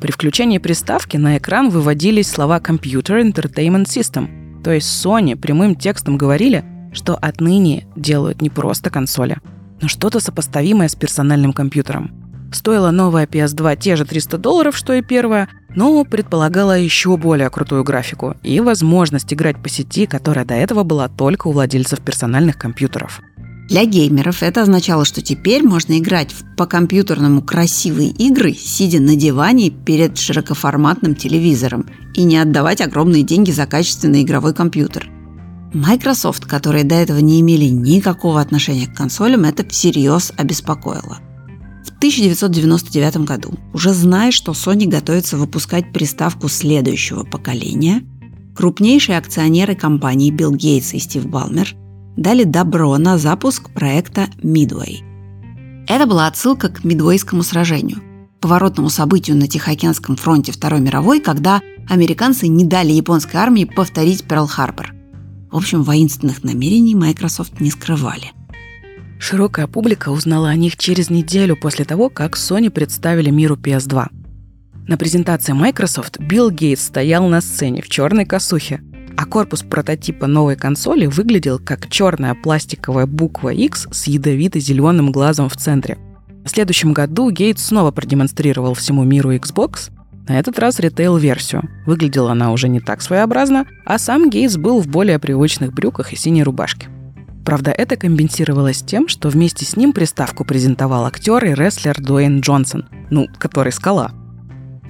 При 0.02 0.12
включении 0.12 0.58
приставки 0.58 1.16
на 1.16 1.38
экран 1.38 1.70
выводились 1.70 2.30
слова 2.30 2.60
Computer 2.60 3.24
Entertainment 3.24 3.86
System, 3.86 4.62
то 4.62 4.72
есть 4.72 4.90
Sony 4.90 5.38
прямым 5.38 5.76
текстом 5.76 6.18
говорили, 6.18 6.66
что 6.92 7.16
отныне 7.16 7.88
делают 7.96 8.42
не 8.42 8.50
просто 8.50 8.90
консоли, 8.90 9.38
но 9.82 9.88
что-то 9.88 10.20
сопоставимое 10.20 10.90
с 10.90 10.96
персональным 10.96 11.54
компьютером– 11.54 12.12
Стоила 12.52 12.92
новая 12.92 13.28
PS2 13.28 13.78
те 13.80 13.96
же 13.96 14.06
300 14.06 14.38
долларов, 14.38 14.76
что 14.76 14.94
и 14.94 15.02
первая, 15.02 15.50
но 15.76 16.04
предполагала 16.04 16.78
еще 16.78 17.16
более 17.16 17.50
крутую 17.50 17.84
графику 17.84 18.36
и 18.42 18.60
возможность 18.60 19.32
играть 19.34 19.62
по 19.62 19.70
сети, 19.70 20.08
которая 20.08 20.46
до 20.46 20.56
этого 20.56 20.84
была 20.84 21.08
только 21.10 21.48
у 21.48 21.52
владельцев 21.52 22.02
персональных 22.02 22.58
компьютеров. 22.58 23.22
Для 23.70 23.86
геймеров 23.86 24.42
это 24.42 24.64
означало, 24.64 25.06
что 25.06 25.22
теперь 25.22 25.62
можно 25.62 26.00
играть 26.00 26.32
в 26.32 26.56
по-компьютерному 26.56 27.44
красивые 27.44 28.10
игры, 28.10 28.54
сидя 28.54 29.00
на 29.00 29.16
диване 29.16 29.70
перед 29.70 30.18
широкоформатным 30.18 31.14
телевизором 31.14 31.86
и 32.16 32.24
не 32.24 32.40
отдавать 32.40 32.82
огромные 32.82 33.22
деньги 33.22 33.52
за 33.52 33.68
качественный 33.68 34.24
игровой 34.24 34.56
компьютер. 34.56 35.08
Microsoft, 35.72 36.46
которые 36.46 36.84
до 36.84 36.96
этого 36.96 37.20
не 37.20 37.42
имели 37.42 37.66
никакого 37.66 38.42
отношения 38.42 38.88
к 38.88 38.96
консолям, 38.96 39.44
это 39.44 39.64
всерьез 39.70 40.34
обеспокоило– 40.36 41.20
в 41.90 41.98
1999 41.98 43.18
году, 43.18 43.54
уже 43.74 43.94
зная, 43.94 44.32
что 44.32 44.54
Sony 44.54 44.86
готовится 44.86 45.38
выпускать 45.38 45.92
приставку 45.92 46.48
следующего 46.48 47.24
поколения, 47.24 48.04
крупнейшие 48.56 49.18
акционеры 49.18 49.76
компании 49.76 50.32
Билл 50.32 50.54
Гейтс 50.54 50.94
и 50.94 51.00
Стив 51.00 51.26
Балмер 51.26 51.76
дали 52.16 52.44
добро 52.44 52.98
на 52.98 53.18
запуск 53.18 53.70
проекта 53.72 54.28
Midway. 54.42 54.98
Это 55.88 56.06
была 56.06 56.28
отсылка 56.28 56.70
к 56.70 56.84
Мидвейскому 56.84 57.44
сражению, 57.44 58.02
поворотному 58.42 58.90
событию 58.90 59.38
на 59.38 59.48
Тихоокеанском 59.48 60.16
фронте 60.16 60.52
Второй 60.52 60.82
мировой, 60.82 61.20
когда 61.20 61.62
американцы 61.90 62.48
не 62.48 62.66
дали 62.66 62.92
японской 62.92 63.38
армии 63.38 63.66
повторить 63.66 64.24
Перл-Харбор. 64.24 64.94
В 65.52 65.58
общем, 65.58 65.84
воинственных 65.84 66.44
намерений 66.44 66.96
Microsoft 66.96 67.60
не 67.60 67.72
скрывали. 67.72 68.32
Широкая 69.20 69.68
публика 69.68 70.10
узнала 70.10 70.50
о 70.50 70.56
них 70.56 70.78
через 70.78 71.10
неделю 71.10 71.58
после 71.58 71.84
того, 71.84 72.10
как 72.10 72.36
Sony 72.36 72.70
представили 72.70 73.30
миру 73.30 73.58
PS2. 73.58 74.08
На 74.88 74.98
презентации 74.98 75.52
Microsoft 75.52 76.20
Билл 76.20 76.50
Гейтс 76.50 76.86
стоял 76.86 77.28
на 77.28 77.42
сцене 77.42 77.82
в 77.82 77.90
черной 77.90 78.26
косухе, 78.26 78.82
а 79.18 79.26
корпус 79.26 79.62
прототипа 79.62 80.26
новой 80.26 80.56
консоли 80.56 81.06
выглядел 81.06 81.60
как 81.60 81.90
черная 81.90 82.34
пластиковая 82.34 83.06
буква 83.06 83.50
X 83.50 83.90
с 83.92 84.08
ядовито-зеленым 84.08 85.12
глазом 85.12 85.50
в 85.50 85.58
центре. 85.58 85.98
В 86.46 86.50
следующем 86.50 86.94
году 86.94 87.30
Гейтс 87.30 87.66
снова 87.66 87.92
продемонстрировал 87.92 88.74
всему 88.74 89.04
миру 89.04 89.36
Xbox, 89.36 89.92
на 90.30 90.40
этот 90.40 90.58
раз 90.60 90.80
ритейл-версию. 90.80 91.64
Выглядела 91.86 92.32
она 92.32 92.54
уже 92.54 92.70
не 92.70 92.80
так 92.80 93.02
своеобразно, 93.02 93.66
а 93.84 93.98
сам 93.98 94.30
Гейтс 94.30 94.56
был 94.56 94.80
в 94.80 94.88
более 94.88 95.20
привычных 95.20 95.74
брюках 95.74 96.14
и 96.14 96.16
синей 96.16 96.44
рубашке. 96.44 96.88
Правда, 97.50 97.72
это 97.72 97.96
компенсировалось 97.96 98.84
тем, 98.84 99.08
что 99.08 99.28
вместе 99.30 99.66
с 99.66 99.76
ним 99.76 99.92
приставку 99.92 100.46
презентовал 100.46 101.08
актер 101.08 101.44
и 101.46 101.56
рестлер 101.56 102.00
Дуэйн 102.00 102.42
Джонсон, 102.42 102.86
ну, 103.10 103.26
который 103.40 103.72
скала. 103.72 104.12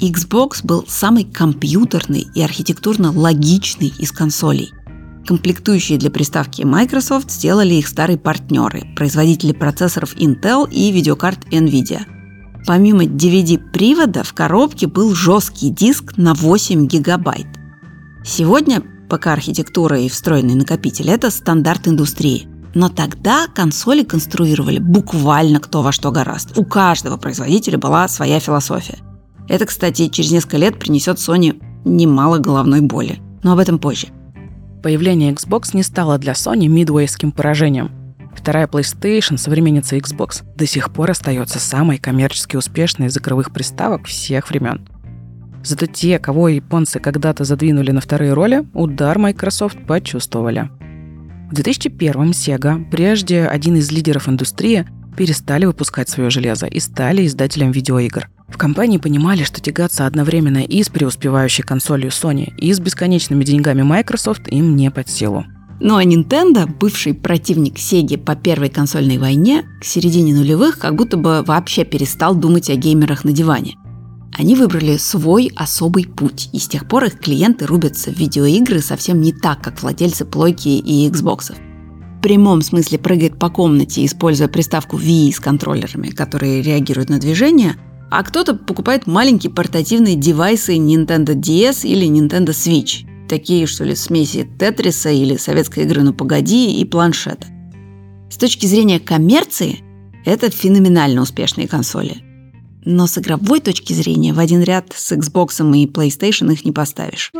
Xbox 0.01 0.59
был 0.65 0.83
самый 0.85 1.23
компьютерный 1.23 2.27
и 2.35 2.41
архитектурно 2.41 3.13
логичный 3.13 3.93
из 3.97 4.11
консолей. 4.11 4.73
Комплектующие 5.25 5.97
для 5.97 6.11
приставки 6.11 6.63
Microsoft 6.63 7.31
сделали 7.31 7.75
их 7.75 7.87
старые 7.87 8.17
партнеры, 8.17 8.83
производители 8.93 9.53
процессоров 9.53 10.13
Intel 10.17 10.69
и 10.69 10.91
видеокарт 10.91 11.45
NVIDIA. 11.53 12.01
Помимо 12.65 13.05
DVD-привода 13.05 14.25
в 14.25 14.33
коробке 14.33 14.87
был 14.87 15.15
жесткий 15.15 15.69
диск 15.69 16.17
на 16.17 16.33
8 16.33 16.87
гигабайт. 16.87 17.47
Сегодня 18.25 18.83
ПК-архитектура 19.09 19.99
и 19.99 20.07
встроенный 20.07 20.55
накопитель– 20.55 21.09
это 21.11 21.31
стандарт 21.31 21.87
индустрии. 21.87 22.47
Но 22.75 22.87
тогда 22.89 23.47
консоли 23.47 24.03
конструировали 24.03 24.79
буквально 24.79 25.59
кто 25.59 25.81
во 25.81 25.91
что 25.91 26.11
гораст. 26.11 26.57
У 26.57 26.63
каждого 26.63 27.17
производителя 27.17 27.77
была 27.77 28.07
своя 28.07 28.39
философия. 28.39 28.99
Это, 29.47 29.65
кстати, 29.65 30.07
через 30.07 30.31
несколько 30.31 30.57
лет 30.57 30.77
принесет 30.77 31.17
Sony 31.17 31.59
немало 31.83 32.37
головной 32.37 32.81
боли. 32.81 33.19
Но 33.41 33.53
об 33.53 33.59
этом 33.59 33.79
позже. 33.79 34.07
Появление 34.83 35.33
Xbox 35.33 35.71
не 35.73 35.83
стало 35.83 36.17
для 36.19 36.33
Sony 36.33 36.67
мидвейским 36.67 37.31
поражением. 37.31 37.91
Вторая 38.35 38.67
PlayStation, 38.67 39.37
современница 39.37 39.97
Xbox, 39.97 40.43
до 40.55 40.65
сих 40.65 40.93
пор 40.93 41.11
остается 41.11 41.59
самой 41.59 41.97
коммерчески 41.97 42.55
успешной 42.55 43.07
из 43.07 43.17
игровых 43.17 43.51
приставок 43.51 44.05
всех 44.05 44.49
времен. 44.49 44.87
Зато 45.63 45.85
те, 45.87 46.19
кого 46.19 46.49
японцы 46.49 46.99
когда-то 46.99 47.43
задвинули 47.43 47.91
на 47.91 48.01
вторые 48.01 48.33
роли, 48.33 48.65
удар 48.73 49.17
Microsoft 49.17 49.85
почувствовали. 49.85 50.69
В 51.51 51.53
2001 51.53 52.31
Sega, 52.31 52.89
прежде 52.89 53.45
один 53.45 53.75
из 53.75 53.91
лидеров 53.91 54.29
индустрии, 54.29 54.85
перестали 55.17 55.65
выпускать 55.65 56.07
свое 56.07 56.29
железо 56.29 56.67
и 56.67 56.79
стали 56.79 57.25
издателем 57.25 57.71
видеоигр. 57.71 58.29
В 58.47 58.57
компании 58.57 58.97
понимали, 58.97 59.43
что 59.43 59.59
тягаться 59.59 60.05
одновременно 60.05 60.59
и 60.59 60.81
с 60.81 60.89
преуспевающей 60.89 61.63
консолью 61.63 62.09
Sony, 62.09 62.53
и 62.57 62.71
с 62.71 62.79
бесконечными 62.79 63.43
деньгами 63.43 63.81
Microsoft 63.81 64.47
им 64.47 64.75
не 64.75 64.89
под 64.91 65.09
силу. 65.09 65.45
Ну 65.81 65.95
а 65.95 66.03
Nintendo, 66.03 66.67
бывший 66.67 67.13
противник 67.13 67.75
Sega 67.75 68.17
по 68.17 68.35
первой 68.35 68.69
консольной 68.69 69.17
войне, 69.17 69.63
к 69.81 69.85
середине 69.85 70.33
нулевых 70.33 70.77
как 70.77 70.95
будто 70.95 71.15
бы 71.15 71.41
вообще 71.41 71.85
перестал 71.85 72.35
думать 72.35 72.69
о 72.69 72.75
геймерах 72.75 73.23
на 73.23 73.31
диване. 73.31 73.75
Они 74.37 74.55
выбрали 74.55 74.97
свой 74.97 75.51
особый 75.55 76.05
путь, 76.05 76.49
и 76.53 76.59
с 76.59 76.67
тех 76.67 76.87
пор 76.87 77.05
их 77.05 77.19
клиенты 77.19 77.65
рубятся 77.65 78.11
в 78.11 78.17
видеоигры 78.17 78.79
совсем 78.81 79.21
не 79.21 79.33
так, 79.33 79.61
как 79.61 79.81
владельцы 79.81 80.25
плойки 80.25 80.69
и 80.69 81.09
Xbox. 81.09 81.53
В 82.17 82.21
прямом 82.21 82.61
смысле 82.61 82.99
прыгает 82.99 83.39
по 83.39 83.49
комнате, 83.49 84.05
используя 84.05 84.47
приставку 84.47 84.97
Wii 84.97 85.33
с 85.33 85.39
контроллерами, 85.39 86.09
которые 86.09 86.61
реагируют 86.61 87.09
на 87.09 87.19
движение, 87.19 87.75
а 88.11 88.23
кто-то 88.23 88.55
покупает 88.55 89.07
маленькие 89.07 89.51
портативные 89.51 90.15
девайсы 90.15 90.75
Nintendo 90.77 91.35
DS 91.35 91.87
или 91.87 92.07
Nintendo 92.07 92.49
Switch, 92.49 93.07
такие, 93.27 93.67
что 93.67 93.83
ли, 93.83 93.95
смеси 93.95 94.49
Тетриса 94.59 95.09
или 95.09 95.37
советской 95.37 95.83
игры 95.83 96.01
«Ну 96.01 96.13
погоди» 96.13 96.79
и 96.79 96.85
планшета. 96.85 97.47
С 98.29 98.37
точки 98.37 98.65
зрения 98.65 98.99
коммерции, 98.99 99.79
это 100.25 100.49
феноменально 100.49 101.21
успешные 101.21 101.67
консоли. 101.67 102.28
Но 102.85 103.07
с 103.07 103.17
игровой 103.17 103.59
точки 103.59 103.93
зрения 103.93 104.33
в 104.33 104.39
один 104.39 104.61
ряд 104.63 104.93
с 104.95 105.11
Xbox 105.11 105.59
и 105.75 105.85
PlayStation 105.85 106.51
их 106.51 106.65
не 106.65 106.71
поставишь. 106.71 107.31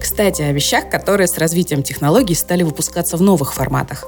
Кстати, 0.00 0.42
о 0.42 0.52
вещах, 0.52 0.90
которые 0.90 1.28
с 1.28 1.38
развитием 1.38 1.82
технологий 1.82 2.34
стали 2.34 2.62
выпускаться 2.62 3.16
в 3.16 3.22
новых 3.22 3.54
форматах. 3.54 4.04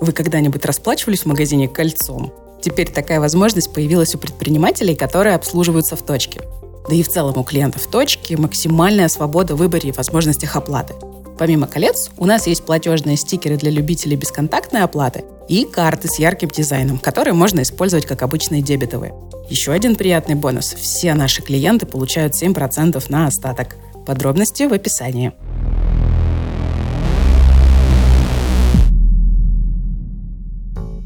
Вы 0.00 0.12
когда-нибудь 0.12 0.64
расплачивались 0.64 1.20
в 1.20 1.26
магазине 1.26 1.68
кольцом? 1.68 2.32
Теперь 2.60 2.90
такая 2.90 3.20
возможность 3.20 3.72
появилась 3.72 4.14
у 4.14 4.18
предпринимателей, 4.18 4.94
которые 4.94 5.36
обслуживаются 5.36 5.96
в 5.96 6.02
точке 6.02 6.40
да 6.88 6.94
и 6.94 7.02
в 7.02 7.08
целом 7.08 7.36
у 7.38 7.44
клиентов 7.44 7.86
точки 7.86 8.34
максимальная 8.34 9.08
свобода 9.08 9.54
в 9.54 9.58
выборе 9.58 9.90
и 9.90 9.92
возможностях 9.92 10.56
оплаты. 10.56 10.94
Помимо 11.38 11.66
колец, 11.66 12.10
у 12.16 12.26
нас 12.26 12.46
есть 12.46 12.64
платежные 12.64 13.16
стикеры 13.16 13.56
для 13.56 13.70
любителей 13.70 14.16
бесконтактной 14.16 14.82
оплаты 14.82 15.24
и 15.48 15.64
карты 15.64 16.08
с 16.08 16.18
ярким 16.18 16.48
дизайном, 16.48 16.98
которые 16.98 17.34
можно 17.34 17.62
использовать 17.62 18.06
как 18.06 18.22
обычные 18.22 18.62
дебетовые. 18.62 19.14
Еще 19.48 19.72
один 19.72 19.96
приятный 19.96 20.34
бонус– 20.34 20.74
все 20.78 21.14
наши 21.14 21.42
клиенты 21.42 21.86
получают 21.86 22.40
7% 22.40 23.04
на 23.08 23.26
остаток. 23.26 23.76
Подробности 24.06 24.64
в 24.64 24.72
описании. 24.72 25.32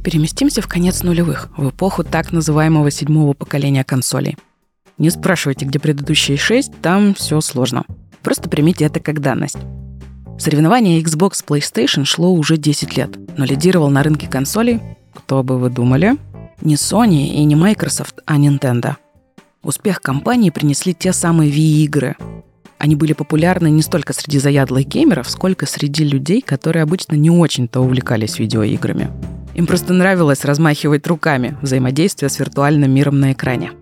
Переместимся 0.05 0.63
в 0.63 0.69
конец 0.69 1.03
нулевых, 1.03 1.51
в 1.57 1.71
эпоху 1.71 2.05
так 2.05 2.33
называемого 2.33 2.91
седьмого 2.91 3.33
поколения 3.35 3.85
консолей– 3.85 4.37
не 4.99 5.11
спрашивайте, 5.11 5.65
где 5.65 5.79
предыдущие 5.79 6.37
шесть, 6.37 6.73
там 6.83 7.15
все 7.15 7.41
сложно. 7.41 7.85
Просто 8.23 8.49
примите 8.49 8.85
это 8.85 8.99
как 8.99 9.21
данность. 9.21 9.57
Соревнование 10.39 11.03
Xbox 11.03 11.45
PlayStation 11.45 12.05
шло 12.05 12.33
уже 12.33 12.57
10 12.57 12.97
лет, 12.97 13.19
но 13.37 13.45
лидировал 13.45 13.91
на 13.91 14.05
рынке 14.05 14.29
консолей, 14.29 14.81
кто 15.13 15.43
бы 15.43 15.59
вы 15.59 15.69
думали, 15.69 16.17
не 16.61 16.77
Sony 16.77 17.27
и 17.27 17.45
не 17.45 17.57
Microsoft, 17.57 18.21
а 18.25 18.39
Nintendo. 18.39 18.95
Успех 19.65 20.01
компании 20.01 20.51
принесли 20.51 20.95
те 20.95 21.13
самые 21.13 21.51
Wii-игры. 21.51 22.17
Они 22.79 22.95
были 22.95 23.15
популярны 23.15 23.69
не 23.69 23.83
столько 23.83 24.13
среди 24.13 24.39
заядлых 24.39 24.87
геймеров, 24.87 25.29
сколько 25.29 25.67
среди 25.67 26.05
людей, 26.05 26.41
которые 26.41 26.85
обычно 26.85 27.17
не 27.17 27.31
очень-то 27.31 27.81
увлекались 27.81 28.39
видеоиграми. 28.39 29.11
Им 29.55 29.67
просто 29.67 29.93
нравилось 29.93 30.45
размахивать 30.45 31.05
руками, 31.09 31.59
взаимодействие 31.63 32.29
с 32.29 32.39
виртуальным 32.39 32.93
миром 32.93 33.19
на 33.19 33.33
экране. 33.33 33.73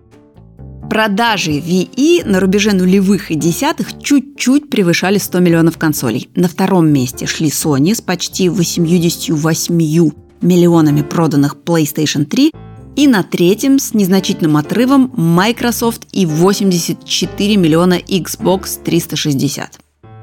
Продажи 0.89 1.51
VE 1.51 2.23
на 2.25 2.39
рубеже 2.39 2.71
нулевых 2.71 3.29
и 3.29 3.35
десятых 3.35 4.01
чуть-чуть 4.01 4.69
превышали 4.69 5.17
100 5.17 5.39
миллионов 5.39 5.77
консолей. 5.77 6.29
На 6.33 6.47
втором 6.47 6.87
месте 6.87 7.25
шли 7.27 7.49
Sony 7.49 7.93
с 7.93 7.99
почти 7.99 8.47
88 8.47 10.11
миллионами 10.41 11.01
проданных 11.01 11.57
PlayStation 11.65 12.23
3 12.23 12.53
и 12.95 13.07
на 13.07 13.23
третьем 13.23 13.79
с 13.79 13.93
незначительным 13.93 14.55
отрывом 14.55 15.11
Microsoft 15.15 16.07
и 16.13 16.25
84 16.25 17.57
миллиона 17.57 17.95
Xbox 17.95 18.81
360. 18.83 19.79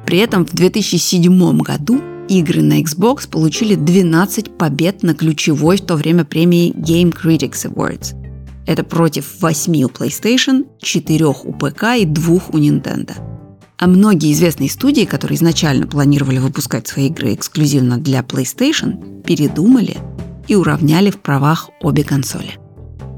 При 0.06 0.18
этом 0.18 0.46
в 0.46 0.54
2007 0.54 1.58
году 1.58 2.00
игры 2.28 2.62
на 2.62 2.80
Xbox 2.80 3.28
получили 3.28 3.74
12 3.74 4.56
побед 4.56 5.02
на 5.02 5.14
ключевой 5.14 5.76
в 5.76 5.82
то 5.82 5.96
время 5.96 6.24
премии 6.24 6.72
Game 6.72 7.14
Critics 7.14 7.70
Awards– 7.70 8.14
это 8.66 8.84
против 8.84 9.40
8 9.40 9.82
у 9.82 9.88
PlayStation, 9.88 10.66
4 10.80 11.26
у 11.26 11.52
ПК 11.52 11.96
и 11.98 12.04
2 12.04 12.34
у 12.34 12.58
Nintendo. 12.58 13.12
А 13.78 13.86
многие 13.86 14.32
известные 14.32 14.70
студии, 14.70 15.04
которые 15.04 15.36
изначально 15.36 15.86
планировали 15.86 16.38
выпускать 16.38 16.86
свои 16.86 17.08
игры 17.08 17.34
эксклюзивно 17.34 17.98
для 17.98 18.20
PlayStation, 18.20 19.22
передумали 19.22 19.96
и 20.48 20.54
уравняли 20.54 21.10
в 21.10 21.20
правах 21.20 21.70
обе 21.80 22.04
консоли. 22.04 22.58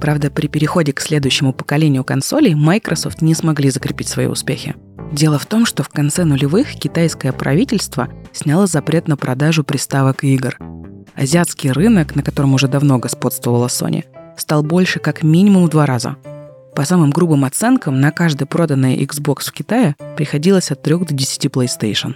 Правда, 0.00 0.30
при 0.30 0.46
переходе 0.46 0.92
к 0.92 1.00
следующему 1.00 1.52
поколению 1.52 2.04
консолей 2.04 2.54
Microsoft 2.54 3.22
не 3.22 3.34
смогли 3.34 3.70
закрепить 3.70 4.08
свои 4.08 4.26
успехи. 4.26 4.74
Дело 5.12 5.38
в 5.38 5.46
том, 5.46 5.66
что 5.66 5.82
в 5.82 5.88
конце 5.88 6.24
нулевых 6.24 6.74
китайское 6.74 7.32
правительство 7.32 8.08
сняло 8.32 8.66
запрет 8.66 9.08
на 9.08 9.16
продажу 9.16 9.64
приставок 9.64 10.24
и 10.24 10.34
игр. 10.34 10.58
Азиатский 11.14 11.70
рынок, 11.70 12.14
на 12.14 12.22
котором 12.22 12.54
уже 12.54 12.68
давно 12.68 12.98
господствовала 12.98 13.68
Sony, 13.68 14.04
стал 14.36 14.62
больше 14.62 14.98
как 14.98 15.22
минимум 15.22 15.66
в 15.66 15.70
два 15.70 15.86
раза. 15.86 16.16
По 16.74 16.84
самым 16.84 17.10
грубым 17.10 17.44
оценкам, 17.44 18.00
на 18.00 18.10
каждый 18.10 18.46
проданный 18.46 19.02
Xbox 19.02 19.48
в 19.48 19.52
Китае 19.52 19.96
приходилось 20.16 20.70
от 20.70 20.82
3 20.82 20.98
до 20.98 21.14
10 21.14 21.46
PlayStation. 21.46 22.14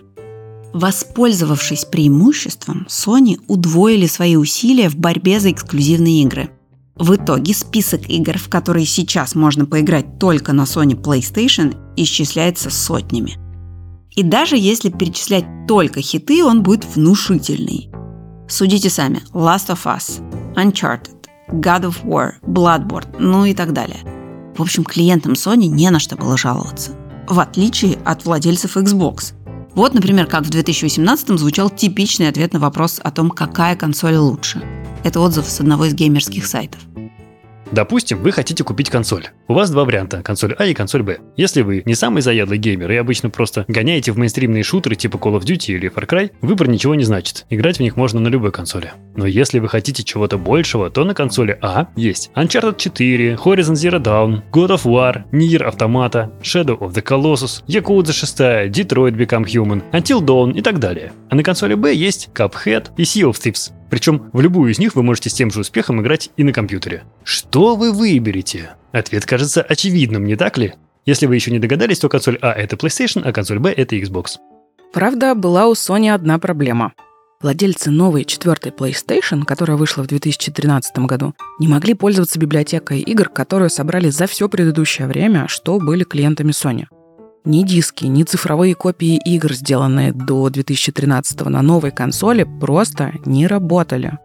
Воспользовавшись 0.72 1.84
преимуществом, 1.84 2.86
Sony 2.88 3.38
удвоили 3.48 4.06
свои 4.06 4.36
усилия 4.36 4.88
в 4.88 4.96
борьбе 4.96 5.40
за 5.40 5.50
эксклюзивные 5.50 6.22
игры. 6.22 6.50
В 6.94 7.16
итоге 7.16 7.54
список 7.54 8.08
игр, 8.10 8.36
в 8.36 8.48
которые 8.48 8.84
сейчас 8.84 9.34
можно 9.34 9.64
поиграть 9.64 10.18
только 10.18 10.52
на 10.52 10.62
Sony 10.62 10.94
PlayStation, 10.94 11.74
исчисляется 11.96 12.68
сотнями. 12.68 13.38
И 14.14 14.22
даже 14.22 14.56
если 14.56 14.90
перечислять 14.90 15.46
только 15.66 16.02
хиты, 16.02 16.44
он 16.44 16.62
будет 16.62 16.84
внушительный. 16.84 17.90
Судите 18.48 18.90
сами. 18.90 19.22
Last 19.32 19.68
of 19.68 19.84
Us, 19.84 20.20
Uncharted, 20.56 21.19
God 21.52 21.82
of 21.82 22.04
War, 22.04 22.32
Bloodborne, 22.46 23.06
ну 23.18 23.44
и 23.44 23.54
так 23.54 23.72
далее. 23.72 24.00
В 24.56 24.62
общем, 24.62 24.84
клиентам 24.84 25.32
Sony 25.32 25.66
не 25.66 25.90
на 25.90 25.98
что 25.98 26.16
было 26.16 26.36
жаловаться, 26.36 26.92
в 27.28 27.38
отличие 27.40 27.98
от 28.04 28.24
владельцев 28.24 28.76
Xbox. 28.76 29.34
Вот, 29.74 29.94
например, 29.94 30.26
как 30.26 30.44
в 30.44 30.50
2018 30.50 31.38
звучал 31.38 31.70
типичный 31.70 32.28
ответ 32.28 32.52
на 32.52 32.58
вопрос 32.58 33.00
о 33.02 33.10
том, 33.10 33.30
какая 33.30 33.76
консоль 33.76 34.16
лучше. 34.16 34.62
Это 35.04 35.20
отзыв 35.20 35.46
с 35.46 35.60
одного 35.60 35.86
из 35.86 35.94
геймерских 35.94 36.46
сайтов. 36.46 36.80
Допустим, 37.72 38.18
вы 38.22 38.32
хотите 38.32 38.64
купить 38.64 38.90
консоль. 38.90 39.28
У 39.48 39.54
вас 39.54 39.70
два 39.70 39.84
варианта, 39.84 40.22
консоль 40.22 40.54
А 40.58 40.66
и 40.66 40.74
консоль 40.74 41.02
Б. 41.02 41.18
Если 41.36 41.62
вы 41.62 41.82
не 41.86 41.94
самый 41.94 42.22
заядлый 42.22 42.58
геймер 42.58 42.90
и 42.90 42.96
обычно 42.96 43.30
просто 43.30 43.64
гоняете 43.68 44.12
в 44.12 44.18
мейнстримные 44.18 44.62
шутеры 44.62 44.96
типа 44.96 45.16
Call 45.16 45.38
of 45.38 45.42
Duty 45.42 45.74
или 45.74 45.90
Far 45.90 46.06
Cry, 46.06 46.32
выбор 46.40 46.68
ничего 46.68 46.94
не 46.94 47.04
значит. 47.04 47.46
Играть 47.48 47.78
в 47.78 47.80
них 47.80 47.96
можно 47.96 48.20
на 48.20 48.28
любой 48.28 48.50
консоли. 48.50 48.92
Но 49.14 49.26
если 49.26 49.58
вы 49.58 49.68
хотите 49.68 50.02
чего-то 50.02 50.36
большего, 50.38 50.90
то 50.90 51.04
на 51.04 51.14
консоли 51.14 51.58
А 51.62 51.86
есть 51.96 52.30
Uncharted 52.34 52.76
4, 52.76 53.34
Horizon 53.34 53.74
Zero 53.74 54.02
Dawn, 54.02 54.42
God 54.50 54.70
of 54.70 54.84
War, 54.84 55.22
Nier 55.30 55.70
Automata, 55.70 56.30
Shadow 56.42 56.78
of 56.78 56.92
the 56.92 57.02
Colossus, 57.02 57.62
Yakuza 57.66 58.12
6, 58.12 58.70
Detroit 58.70 59.14
Become 59.14 59.44
Human, 59.44 59.82
Until 59.92 60.20
Dawn 60.20 60.52
и 60.56 60.62
так 60.62 60.78
далее. 60.78 61.12
А 61.28 61.34
на 61.34 61.42
консоли 61.42 61.74
Б 61.74 61.94
есть 61.94 62.30
Cuphead 62.34 62.88
и 62.96 63.02
Sea 63.02 63.30
of 63.30 63.34
Thieves. 63.34 63.72
Причем 63.90 64.30
в 64.32 64.40
любую 64.40 64.70
из 64.70 64.78
них 64.78 64.94
вы 64.94 65.02
можете 65.02 65.28
с 65.28 65.34
тем 65.34 65.50
же 65.50 65.60
успехом 65.60 66.00
играть 66.00 66.30
и 66.36 66.44
на 66.44 66.52
компьютере. 66.52 67.04
Что 67.24 67.74
вы 67.74 67.92
выберете? 67.92 68.70
Ответ 68.92 69.26
кажется 69.26 69.62
очевидным, 69.62 70.24
не 70.24 70.36
так 70.36 70.56
ли? 70.56 70.74
Если 71.06 71.26
вы 71.26 71.34
еще 71.34 71.50
не 71.50 71.58
догадались, 71.58 71.98
то 71.98 72.08
консоль 72.08 72.38
А 72.40 72.52
это 72.52 72.76
PlayStation, 72.76 73.22
а 73.24 73.32
консоль 73.32 73.58
Б 73.58 73.72
это 73.72 73.96
Xbox. 73.96 74.36
Правда, 74.92 75.34
была 75.34 75.66
у 75.66 75.72
Sony 75.72 76.12
одна 76.12 76.38
проблема. 76.38 76.92
Владельцы 77.40 77.90
новой 77.90 78.24
четвертой 78.24 78.70
PlayStation, 78.70 79.44
которая 79.44 79.76
вышла 79.76 80.02
в 80.02 80.06
2013 80.06 80.98
году, 80.98 81.34
не 81.58 81.68
могли 81.68 81.94
пользоваться 81.94 82.38
библиотекой 82.38 83.00
игр, 83.00 83.28
которую 83.28 83.70
собрали 83.70 84.10
за 84.10 84.26
все 84.26 84.48
предыдущее 84.48 85.06
время, 85.08 85.48
что 85.48 85.78
были 85.78 86.04
клиентами 86.04 86.50
Sony– 86.50 86.84
ни 87.44 87.62
диски, 87.62 88.04
ни 88.06 88.22
цифровые 88.22 88.74
копии 88.74 89.20
игр, 89.24 89.52
сделанные 89.54 90.12
до 90.12 90.48
2013 90.50 91.40
на 91.46 91.62
новой 91.62 91.90
консоли, 91.90 92.46
просто 92.60 93.12
не 93.24 93.46
работали. 93.46 94.18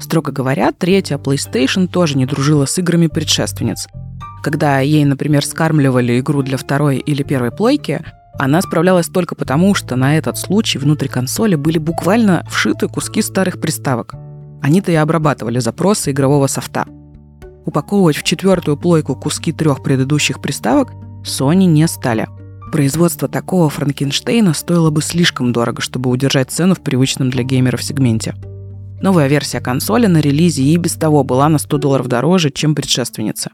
Строго 0.00 0.32
говоря, 0.32 0.72
третья 0.72 1.18
PlayStation 1.18 1.86
тоже 1.86 2.16
не 2.16 2.26
дружила 2.26 2.66
с 2.66 2.78
играми 2.78 3.06
предшественниц. 3.06 3.86
Когда 4.42 4.80
ей, 4.80 5.04
например, 5.04 5.44
скармливали 5.44 6.20
игру 6.20 6.42
для 6.42 6.56
второй 6.56 6.98
или 6.98 7.22
первой 7.22 7.50
плойки, 7.50 8.02
она 8.38 8.62
справлялась 8.62 9.08
только 9.08 9.34
потому, 9.34 9.74
что 9.74 9.96
на 9.96 10.16
этот 10.16 10.38
случай 10.38 10.78
внутри 10.78 11.08
консоли 11.08 11.56
были 11.56 11.78
буквально 11.78 12.46
вшиты 12.50 12.88
куски 12.88 13.20
старых 13.20 13.60
приставок. 13.60 14.14
Они-то 14.62 14.92
и 14.92 14.94
обрабатывали 14.94 15.58
запросы 15.58 16.10
игрового 16.10 16.46
софта. 16.46 16.86
Упаковывать 17.66 18.16
в 18.16 18.22
четвертую 18.22 18.78
плойку 18.78 19.14
куски 19.14 19.52
трех 19.52 19.82
предыдущих 19.82 20.40
приставок 20.40 20.92
Sony 21.24 21.66
не 21.66 21.86
стали– 21.86 22.26
Производство 22.70 23.26
такого 23.26 23.68
Франкенштейна 23.68 24.54
стоило 24.54 24.90
бы 24.90 25.02
слишком 25.02 25.52
дорого, 25.52 25.82
чтобы 25.82 26.08
удержать 26.08 26.52
цену 26.52 26.76
в 26.76 26.80
привычном 26.80 27.30
для 27.30 27.42
геймеров 27.42 27.82
сегменте. 27.82 28.34
Новая 29.02 29.26
версия 29.26 29.60
консоли 29.60 30.06
на 30.06 30.20
релизе 30.20 30.62
и 30.62 30.76
без 30.76 30.94
того 30.94 31.24
была 31.24 31.48
на 31.48 31.58
100 31.58 31.78
долларов 31.78 32.06
дороже, 32.06 32.50
чем 32.50 32.74
предшественница. 32.74 33.50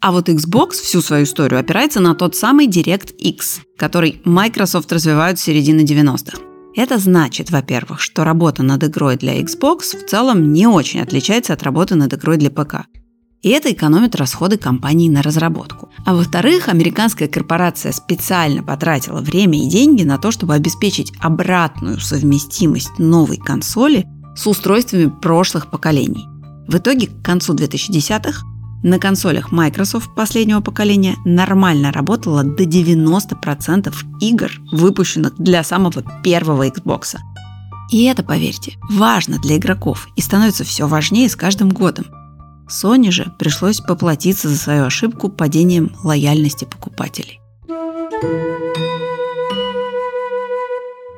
А 0.00 0.10
вот 0.10 0.28
Xbox 0.28 0.70
всю 0.72 1.00
свою 1.00 1.24
историю 1.24 1.60
опирается 1.60 2.00
на 2.00 2.14
тот 2.14 2.34
самый 2.34 2.66
DirectX, 2.66 3.60
который 3.76 4.20
Microsoft 4.24 4.90
развивают 4.92 5.38
с 5.38 5.42
середины 5.42 5.82
90-х. 5.82 6.38
Это 6.74 6.98
значит, 6.98 7.50
во-первых, 7.50 8.00
что 8.00 8.24
работа 8.24 8.62
над 8.62 8.82
игрой 8.82 9.16
для 9.16 9.40
Xbox 9.40 9.96
в 9.96 10.08
целом 10.08 10.52
не 10.52 10.66
очень 10.66 11.00
отличается 11.00 11.52
от 11.52 11.62
работы 11.62 11.94
над 11.94 12.14
игрой 12.14 12.38
для 12.38 12.50
ПК– 12.50 12.86
и 13.42 13.48
это 13.50 13.72
экономит 13.72 14.16
расходы 14.16 14.58
компании 14.58 15.08
на 15.08 15.22
разработку. 15.22 15.90
А 16.04 16.14
во-вторых, 16.14 16.68
американская 16.68 17.28
корпорация 17.28 17.92
специально 17.92 18.62
потратила 18.62 19.20
время 19.20 19.62
и 19.62 19.68
деньги 19.68 20.02
на 20.02 20.18
то, 20.18 20.30
чтобы 20.30 20.54
обеспечить 20.54 21.12
обратную 21.20 22.00
совместимость 22.00 22.98
новой 22.98 23.38
консоли 23.38 24.06
с 24.36 24.46
устройствами 24.46 25.06
прошлых 25.06 25.70
поколений. 25.70 26.26
В 26.68 26.76
итоге 26.76 27.06
к 27.08 27.22
концу 27.22 27.54
2010-х 27.54 28.44
на 28.82 28.98
консолях 28.98 29.52
Microsoft 29.52 30.14
последнего 30.14 30.60
поколения 30.60 31.16
нормально 31.24 31.92
работало 31.92 32.44
до 32.44 32.64
90% 32.64 33.94
игр, 34.20 34.50
выпущенных 34.72 35.34
для 35.36 35.62
самого 35.64 36.02
первого 36.22 36.66
Xbox. 36.66 37.16
И 37.90 38.04
это, 38.04 38.22
поверьте, 38.22 38.78
важно 38.90 39.38
для 39.38 39.56
игроков 39.56 40.08
и 40.16 40.20
становится 40.20 40.64
все 40.64 40.86
важнее 40.86 41.28
с 41.28 41.36
каждым 41.36 41.70
годом– 41.70 42.06
Sony 42.70 43.10
же 43.10 43.32
пришлось 43.38 43.80
поплатиться 43.80 44.48
за 44.48 44.56
свою 44.56 44.84
ошибку 44.84 45.28
падением 45.28 45.92
лояльности 46.04 46.64
покупателей. 46.64 47.40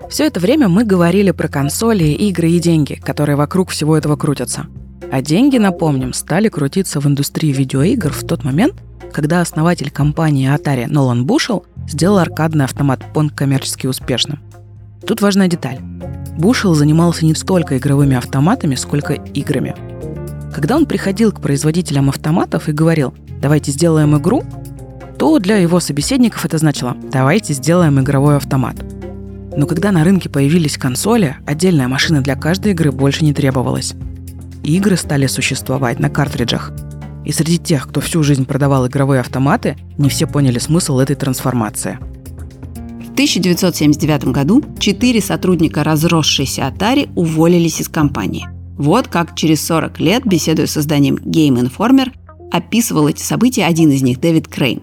Все 0.09 0.27
это 0.27 0.41
время 0.41 0.69
мы 0.69 0.85
говорили 0.85 1.31
про 1.31 1.49
консоли, 1.49 2.05
игры 2.05 2.51
и 2.51 2.59
деньги, 2.59 2.95
которые 2.95 3.37
вокруг 3.37 3.71
всего 3.71 3.97
этого 3.97 4.17
крутятся. 4.17 4.67
А 5.11 5.23
деньги, 5.23 5.59
напомним, 5.59 6.13
стали 6.13 6.49
крутиться 6.49 7.01
в 7.01 7.07
индустрии 7.07 7.53
видеоигр 7.53 8.13
в 8.13 8.27
тот 8.27 8.45
момент, 8.45 8.75
когда 9.13 9.41
основатель 9.41 9.91
компании 9.91 10.55
Atari 10.55 10.87
Нолан 10.87 11.27
Бушел 11.27 11.67
сделал 11.89 12.19
аркадный 12.19 12.65
автомат 12.65 13.01
Pong 13.15 13.31
коммерчески 13.31 13.87
успешным. 13.87 14.41
Тут 15.07 15.21
важная 15.21 15.49
деталь. 15.49 15.79
Бушел 16.39 16.75
занимался 16.75 17.27
не 17.27 17.35
столько 17.35 17.77
игровыми 17.77 18.17
автоматами, 18.17 18.75
сколько 18.75 19.15
играми. 19.15 19.75
Когда 20.53 20.77
он 20.77 20.85
приходил 20.85 21.33
к 21.33 21.41
производителям 21.41 22.11
автоматов 22.11 22.69
и 22.69 22.73
говорил 22.73 23.15
«давайте 23.41 23.73
сделаем 23.73 24.17
игру», 24.19 24.45
то 25.19 25.39
для 25.39 25.57
его 25.57 25.81
собеседников 25.81 26.45
это 26.45 26.59
значило 26.59 26.95
«давайте 27.11 27.55
сделаем 27.55 27.99
игровой 28.01 28.37
автомат». 28.37 28.77
Но 29.57 29.67
когда 29.67 29.93
на 29.93 30.05
рынке 30.05 30.29
появились 30.29 30.77
консоли, 30.77 31.37
отдельная 31.47 31.89
машина 31.89 32.21
для 32.21 32.37
каждой 32.37 32.73
игры 32.73 32.93
больше 32.93 33.25
не 33.25 33.33
требовалась. 33.33 33.95
Игры 34.63 34.97
стали 34.97 35.27
существовать 35.27 35.99
на 35.99 36.11
картриджах. 36.11 36.73
И 37.25 37.33
среди 37.33 37.59
тех, 37.59 37.89
кто 37.89 38.01
всю 38.01 38.23
жизнь 38.23 38.45
продавал 38.45 38.87
игровые 38.87 39.21
автоматы, 39.21 39.77
не 39.97 40.09
все 40.09 40.27
поняли 40.27 40.59
смысл 40.59 40.99
этой 40.99 41.17
трансформации. 41.17 41.99
В 42.75 43.13
1979 43.13 44.25
году 44.27 44.63
четыре 44.79 45.21
сотрудника 45.21 45.85
разросшейся 45.85 46.63
Atari 46.63 47.11
уволились 47.15 47.81
из 47.81 47.89
компании– 47.89 48.49
вот 48.77 49.09
как 49.09 49.35
через 49.35 49.65
40 49.67 50.01
лет, 50.01 50.23
беседуя 50.25 50.67
с 50.67 50.77
изданием 50.77 51.17
Game 51.17 51.61
Informer, 51.61 52.13
описывал 52.51 53.09
эти 53.09 53.23
события 53.23 53.67
один 53.67 53.91
из 53.91 54.03
них, 54.03 54.21
Дэвид 54.21 54.49
Крейн. 54.49 54.83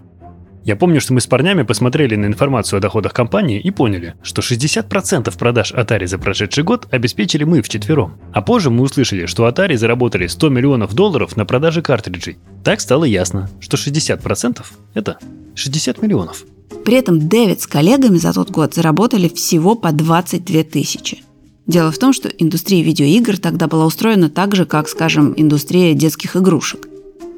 Я 0.66 0.76
помню, 0.76 1.02
что 1.02 1.14
мы 1.14 1.22
с 1.22 1.26
парнями 1.26 1.64
посмотрели 1.64 2.16
на 2.16 2.26
информацию 2.26 2.78
о 2.78 2.80
доходах 2.82 3.14
компании 3.14 3.60
и 3.60 3.72
поняли, 3.72 4.16
что 4.22 4.42
60% 4.42 5.36
продаж 5.38 5.74
Atari 5.74 6.06
за 6.06 6.20
прошедший 6.20 6.64
год 6.64 6.88
обеспечили 6.92 7.44
мы 7.44 7.62
вчетвером. 7.62 8.18
А 8.34 8.42
позже 8.42 8.70
мы 8.70 8.84
услышали, 8.84 9.26
что 9.26 9.48
Atari 9.48 9.78
заработали 9.78 10.28
100 10.28 10.50
миллионов 10.50 10.94
долларов 10.94 11.38
на 11.38 11.46
продаже 11.46 11.82
картриджей. 11.82 12.38
Так 12.64 12.82
стало 12.82 13.06
ясно, 13.06 13.50
что 13.60 13.78
60%– 13.78 14.64
это 14.94 15.18
60 15.56 16.02
миллионов. 16.02 16.44
При 16.86 16.96
этом 16.96 17.28
Дэвид 17.28 17.62
с 17.62 17.68
коллегами 17.68 18.18
за 18.18 18.34
тот 18.34 18.52
год 18.52 18.74
заработали 18.74 19.28
всего 19.30 19.76
по 19.76 19.92
22 19.92 20.64
тысячи. 20.64 21.24
Дело 21.70 21.92
в 21.92 22.00
том, 22.00 22.14
что 22.14 22.28
индустрия 22.30 22.82
видеоигр 22.84 23.38
тогда 23.38 23.68
была 23.68 23.86
устроена 23.86 24.28
так 24.28 24.56
же, 24.56 24.66
как, 24.66 24.90
скажем, 24.90 25.36
индустрия 25.38 25.94
детских 25.94 26.36
игрушек. 26.36 26.90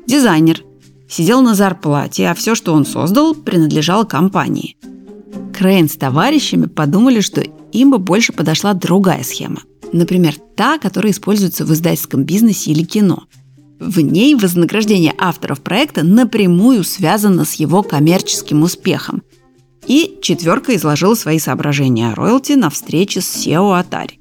Дизайнер 0.08 0.64
сидел 1.10 1.42
на 1.42 1.54
зарплате, 1.54 2.30
а 2.30 2.34
все, 2.34 2.56
что 2.56 2.74
он 2.74 2.86
создал, 2.86 3.36
принадлежало 3.36 4.06
компании. 4.06 4.78
Крейн 5.54 5.90
с 5.90 5.98
товарищами 5.98 6.68
подумали, 6.68 7.20
что 7.20 7.44
им 7.74 7.92
бы 7.92 7.98
больше 7.98 8.32
подошла 8.32 8.74
другая 8.74 9.22
схема. 9.24 9.64
Например, 9.92 10.34
та, 10.56 10.78
которая 10.78 11.12
используется 11.12 11.66
в 11.66 11.74
издательском 11.74 12.24
бизнесе 12.24 12.72
или 12.72 12.86
кино. 12.86 13.26
В 13.82 14.00
ней 14.00 14.34
вознаграждение 14.36 15.14
авторов 15.18 15.60
проекта 15.60 16.04
напрямую 16.04 16.86
связано 16.86 17.44
с 17.44 17.56
его 17.56 17.84
коммерческим 17.84 18.64
успехом. 18.64 19.24
И 19.88 20.20
четверка 20.22 20.74
изложила 20.78 21.16
свои 21.16 21.38
соображения 21.38 22.14
о 22.14 22.16
роялти 22.16 22.54
на 22.54 22.70
встрече 22.70 23.20
с 23.20 23.36
SEO 23.36 23.78
Atari. 23.78 24.21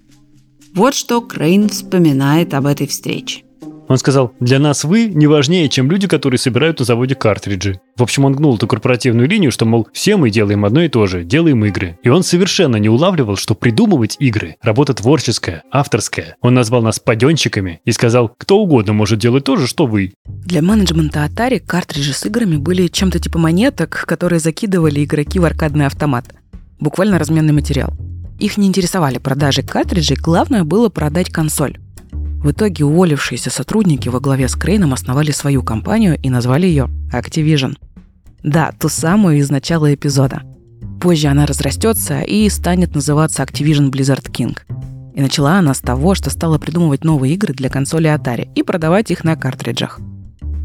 Вот 0.74 0.94
что 0.94 1.20
Крейн 1.20 1.68
вспоминает 1.68 2.54
об 2.54 2.66
этой 2.66 2.86
встрече. 2.86 3.42
Он 3.88 3.98
сказал, 3.98 4.32
для 4.38 4.60
нас 4.60 4.84
вы 4.84 5.06
не 5.06 5.26
важнее, 5.26 5.68
чем 5.68 5.90
люди, 5.90 6.06
которые 6.06 6.38
собирают 6.38 6.78
на 6.78 6.84
заводе 6.84 7.16
картриджи. 7.16 7.80
В 7.96 8.04
общем, 8.04 8.24
он 8.24 8.34
гнул 8.34 8.54
эту 8.54 8.68
корпоративную 8.68 9.28
линию, 9.28 9.50
что, 9.50 9.64
мол, 9.66 9.88
все 9.92 10.16
мы 10.16 10.30
делаем 10.30 10.64
одно 10.64 10.82
и 10.82 10.88
то 10.88 11.08
же, 11.08 11.24
делаем 11.24 11.64
игры. 11.64 11.98
И 12.04 12.08
он 12.08 12.22
совершенно 12.22 12.76
не 12.76 12.88
улавливал, 12.88 13.34
что 13.34 13.56
придумывать 13.56 14.14
игры– 14.20 14.54
работа 14.62 14.94
творческая, 14.94 15.64
авторская. 15.72 16.36
Он 16.40 16.54
назвал 16.54 16.82
нас 16.82 17.00
паденщиками 17.00 17.80
и 17.84 17.90
сказал, 17.90 18.28
кто 18.28 18.58
угодно 18.60 18.92
может 18.92 19.18
делать 19.18 19.42
то 19.42 19.56
же, 19.56 19.66
что 19.66 19.86
вы. 19.86 20.12
Для 20.24 20.62
менеджмента 20.62 21.24
Atari 21.24 21.58
картриджи 21.58 22.12
с 22.12 22.24
играми 22.24 22.58
были 22.58 22.86
чем-то 22.86 23.18
типа 23.18 23.40
монеток, 23.40 24.04
которые 24.06 24.38
закидывали 24.38 25.02
игроки 25.02 25.40
в 25.40 25.44
аркадный 25.44 25.86
автомат. 25.86 26.26
Буквально 26.78 27.18
разменный 27.18 27.52
материал. 27.52 27.92
Их 28.40 28.56
не 28.56 28.66
интересовали 28.66 29.18
продажи 29.18 29.62
картриджей, 29.62 30.16
главное 30.16 30.64
было 30.64 30.88
продать 30.88 31.30
консоль. 31.30 31.78
В 32.10 32.52
итоге 32.52 32.86
уволившиеся 32.86 33.50
сотрудники 33.50 34.08
во 34.08 34.18
главе 34.18 34.48
с 34.48 34.54
Крейном 34.54 34.94
основали 34.94 35.30
свою 35.30 35.62
компанию 35.62 36.18
и 36.18 36.30
назвали 36.30 36.66
ее 36.66 36.88
Activision. 37.12 37.76
Да, 38.42 38.72
ту 38.80 38.88
самую 38.88 39.38
из 39.38 39.50
начала 39.50 39.92
эпизода. 39.92 40.42
Позже 41.02 41.28
она 41.28 41.44
разрастется 41.44 42.22
и 42.22 42.48
станет 42.48 42.94
называться 42.94 43.42
Activision 43.42 43.90
Blizzard 43.90 44.30
King. 44.30 44.56
И 45.14 45.20
начала 45.20 45.58
она 45.58 45.74
с 45.74 45.80
того, 45.80 46.14
что 46.14 46.30
стала 46.30 46.58
придумывать 46.58 47.04
новые 47.04 47.34
игры 47.34 47.52
для 47.52 47.68
консоли 47.68 48.08
Atari 48.08 48.48
и 48.54 48.62
продавать 48.62 49.10
их 49.10 49.22
на 49.22 49.36
картриджах. 49.36 50.00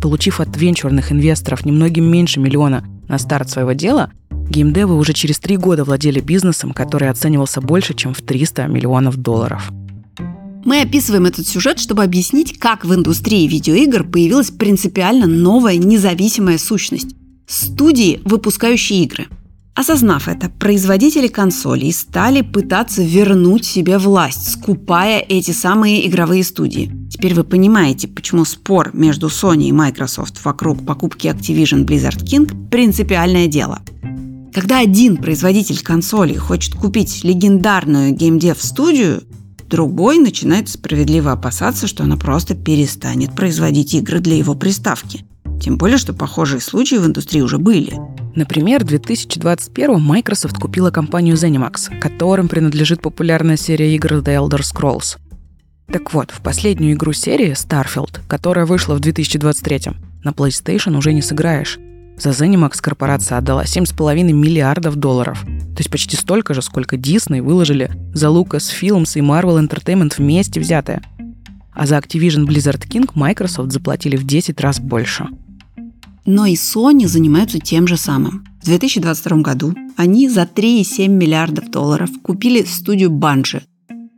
получив 0.02 0.40
от 0.40 0.56
венчурных 0.56 1.12
инвесторов 1.12 1.66
немногим 1.66 2.06
меньше 2.06 2.40
миллиона 2.40 2.86
на 3.08 3.18
старт 3.18 3.50
своего 3.50 3.74
дела, 3.74 4.12
геймдевы 4.50 4.96
уже 4.96 5.14
через 5.14 5.40
три 5.40 5.58
года 5.58 5.84
владели 5.84 6.20
бизнесом, 6.20 6.72
который 6.72 7.10
оценивался 7.10 7.62
больше, 7.62 7.94
чем 7.94 8.14
в 8.14 8.22
300 8.22 8.68
миллионов 8.68 9.18
долларов. 9.18 9.72
Мы 10.64 10.82
описываем 10.82 11.26
этот 11.26 11.48
сюжет, 11.48 11.80
чтобы 11.80 12.04
объяснить, 12.04 12.58
как 12.58 12.86
в 12.86 12.94
индустрии 12.94 13.48
видеоигр 13.48 14.04
появилась 14.04 14.50
принципиально 14.50 15.28
новая 15.28 15.78
независимая 15.78 16.58
сущность– 16.58 17.16
студии, 17.48 18.22
выпускающие 18.26 19.04
игры– 19.04 19.28
Осознав 19.76 20.30
это, 20.30 20.50
производители 20.50 21.28
консолей 21.28 21.92
стали 21.92 22.40
пытаться 22.42 23.04
вернуть 23.04 23.66
себе 23.66 23.98
власть, 23.98 24.54
скупая 24.54 25.20
эти 25.20 25.52
самые 25.52 26.08
игровые 26.08 26.46
студии. 26.46 26.90
Теперь 27.12 27.34
вы 27.34 27.44
понимаете, 27.44 28.08
почему 28.08 28.46
спор 28.46 28.92
между 28.94 29.28
Sony 29.28 29.66
и 29.66 29.74
Microsoft 29.74 30.46
вокруг 30.46 30.86
покупки 30.86 31.28
Activision 31.28 31.86
Blizzard 31.86 32.24
King– 32.24 32.70
принципиальное 32.72 33.48
дело. 33.48 33.82
Когда 34.56 34.80
один 34.80 35.18
производитель 35.18 35.84
консолей 35.84 36.38
хочет 36.38 36.74
купить 36.74 37.24
легендарную 37.24 38.14
геймдев-студию, 38.14 39.24
другой 39.70 40.18
начинает 40.18 40.70
справедливо 40.70 41.34
опасаться, 41.34 41.86
что 41.86 42.04
она 42.04 42.16
просто 42.16 42.56
перестанет 42.56 43.36
производить 43.36 43.94
игры 43.94 44.20
для 44.20 44.38
его 44.38 44.56
приставки. 44.56 45.26
Тем 45.62 45.78
более, 45.78 45.98
что 45.98 46.14
похожие 46.14 46.62
случаи 46.62 46.96
в 46.96 47.06
индустрии 47.06 47.42
уже 47.42 47.60
были– 47.60 48.00
Например, 48.36 48.84
в 48.84 48.88
2021 48.88 50.02
Microsoft 50.02 50.58
купила 50.58 50.92
компанию 50.92 51.36
ZeniMax, 51.38 52.00
которым 52.00 52.50
принадлежит 52.50 53.02
популярная 53.02 53.56
серия 53.56 53.96
игр 53.96 54.16
The 54.16 54.36
Elder 54.38 54.60
Scrolls. 54.60 55.18
Так 55.88 56.14
вот, 56.14 56.32
в 56.32 56.42
последнюю 56.42 56.96
игру 56.96 57.14
серии, 57.14 57.54
Starfield, 57.54 58.20
которая 58.28 58.66
вышла 58.66 58.96
в 58.96 59.00
2023, 59.00 59.94
на 60.26 60.32
PlayStation 60.32 60.98
уже 60.98 61.14
не 61.14 61.22
сыграешь. 61.22 61.80
За 62.18 62.30
ZeniMax 62.30 62.82
корпорация 62.82 63.38
отдала 63.38 63.64
7,5 63.64 64.32
миллиардов 64.32 64.96
долларов. 64.96 65.44
То 65.44 65.80
есть 65.80 65.90
почти 65.90 66.16
столько 66.16 66.54
же, 66.54 66.62
сколько 66.62 66.96
Disney 66.96 67.42
выложили 67.42 67.92
за 68.14 68.28
Lucasfilms 68.28 69.18
и 69.18 69.22
Marvel 69.22 69.60
Entertainment 69.60 70.14
вместе 70.18 70.60
взятые. 70.60 71.02
А 71.74 71.86
за 71.86 71.98
Activision 71.98 72.46
Blizzard 72.46 72.88
King 72.88 73.10
Microsoft 73.16 73.72
заплатили 73.72 74.16
в 74.16 74.26
10 74.26 74.62
раз 74.62 74.80
больше– 74.80 75.28
но 76.26 76.48
и 76.48 76.56
Sony 76.56 77.08
занимаются 77.08 77.60
тем 77.60 77.88
же 77.88 77.98
самым. 77.98 78.46
В 78.62 78.66
2022 78.66 79.38
году 79.38 79.76
они 79.96 80.28
за 80.28 80.42
3,7 80.42 81.08
миллиардов 81.08 81.70
долларов 81.70 82.10
купили 82.24 82.64
студию 82.64 83.12
Bungie, 83.12 83.62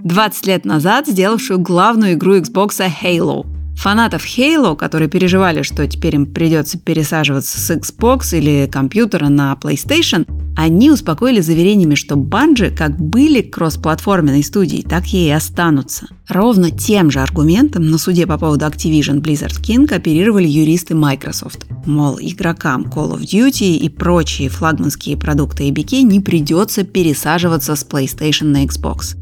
20 0.04 0.48
лет 0.48 0.66
назад 0.66 1.08
сделавшую 1.08 1.60
главную 1.60 2.14
игру 2.14 2.38
Xbox 2.38 2.80
Halo– 3.04 3.46
Фанатов 3.78 4.26
Halo, 4.26 4.76
которые 4.76 5.08
переживали, 5.08 5.62
что 5.62 5.88
теперь 5.88 6.16
им 6.16 6.26
придется 6.26 6.80
пересаживаться 6.80 7.60
с 7.60 7.70
Xbox 7.70 8.36
или 8.36 8.68
компьютера 8.70 9.30
на 9.30 9.56
PlayStation, 9.62 10.28
они 10.56 10.90
успокоили 10.90 11.42
заверениями, 11.42 11.94
что 11.94 12.16
Bungie 12.16 12.76
как 12.76 13.00
были 13.00 13.42
кроссплатформенной 13.42 14.44
студией, 14.44 14.82
так 14.82 15.14
и 15.14 15.30
останутся. 15.30 16.08
Ровно 16.28 16.72
тем 16.72 17.12
же 17.12 17.20
аргументом 17.20 17.92
на 17.92 18.00
суде 18.00 18.26
по 18.26 18.40
поводу 18.40 18.66
Activision 18.66 19.22
Blizzard 19.22 19.62
King 19.62 19.94
оперировали 19.94 20.48
юристы 20.48 20.96
Microsoft. 20.96 21.68
Мол, 21.86 22.18
игрокам 22.20 22.86
Call 22.86 23.16
of 23.16 23.22
Duty 23.22 23.78
и 23.78 23.90
прочие 23.90 24.50
флагманские 24.50 25.18
продукты 25.18 25.70
ABK 25.70 26.02
не 26.02 26.20
придется 26.20 26.84
пересаживаться 26.84 27.76
с 27.76 27.86
PlayStation 27.86 28.46
на 28.46 28.66
Xbox. 28.66 29.16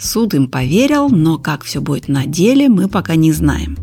Суд 0.00 0.34
им 0.34 0.46
поверил, 0.46 1.08
но 1.08 1.38
как 1.38 1.64
все 1.64 1.80
будет 1.80 2.06
на 2.06 2.26
деле, 2.26 2.68
мы 2.68 2.86
пока 2.86 3.16
не 3.16 3.32
знаем. 3.32 3.76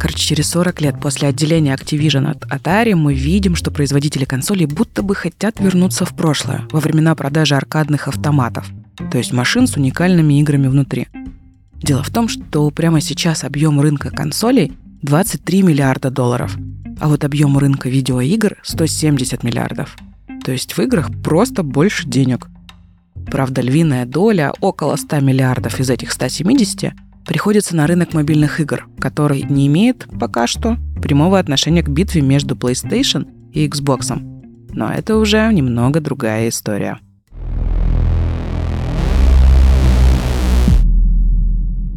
Короче, 0.00 0.28
через 0.28 0.48
40 0.48 0.80
лет 0.80 0.98
после 0.98 1.28
отделения 1.28 1.74
Activision 1.74 2.30
от 2.30 2.46
Atari 2.46 2.94
мы 2.94 3.12
видим, 3.12 3.54
что 3.54 3.70
производители 3.70 4.24
консолей 4.24 4.64
будто 4.64 5.02
бы 5.02 5.14
хотят 5.14 5.60
вернуться 5.60 6.06
в 6.06 6.16
прошлое, 6.16 6.62
во 6.72 6.80
времена 6.80 7.14
продажи 7.14 7.54
аркадных 7.54 8.08
автоматов, 8.08 8.66
то 9.12 9.18
есть 9.18 9.34
машин 9.34 9.66
с 9.66 9.76
уникальными 9.76 10.40
играми 10.40 10.68
внутри. 10.68 11.08
Дело 11.74 12.02
в 12.02 12.08
том, 12.08 12.28
что 12.28 12.70
прямо 12.70 13.02
сейчас 13.02 13.44
объем 13.44 13.78
рынка 13.78 14.08
консолей 14.08 14.72
23 15.02 15.62
миллиарда 15.64 16.10
долларов, 16.10 16.56
а 16.98 17.08
вот 17.08 17.22
объем 17.22 17.58
рынка 17.58 17.90
видеоигр 17.90 18.56
170 18.62 19.42
миллиардов. 19.42 19.98
То 20.42 20.52
есть 20.52 20.72
в 20.72 20.78
играх 20.80 21.10
просто 21.22 21.62
больше 21.62 22.08
денег. 22.08 22.48
Правда, 23.26 23.60
львиная 23.60 24.06
доля, 24.06 24.54
около 24.60 24.96
100 24.96 25.20
миллиардов 25.20 25.78
из 25.78 25.90
этих 25.90 26.10
170, 26.10 26.94
приходится 27.26 27.76
на 27.76 27.86
рынок 27.86 28.14
мобильных 28.14 28.60
игр, 28.60 28.88
который 28.98 29.42
не 29.42 29.66
имеет 29.66 30.06
пока 30.18 30.46
что 30.46 30.76
прямого 31.02 31.38
отношения 31.38 31.82
к 31.82 31.88
битве 31.88 32.22
между 32.22 32.54
PlayStation 32.54 33.26
и 33.52 33.66
Xbox. 33.66 34.18
Но 34.72 34.92
это 34.92 35.16
уже 35.16 35.52
немного 35.52 36.00
другая 36.00 36.48
история. 36.48 36.98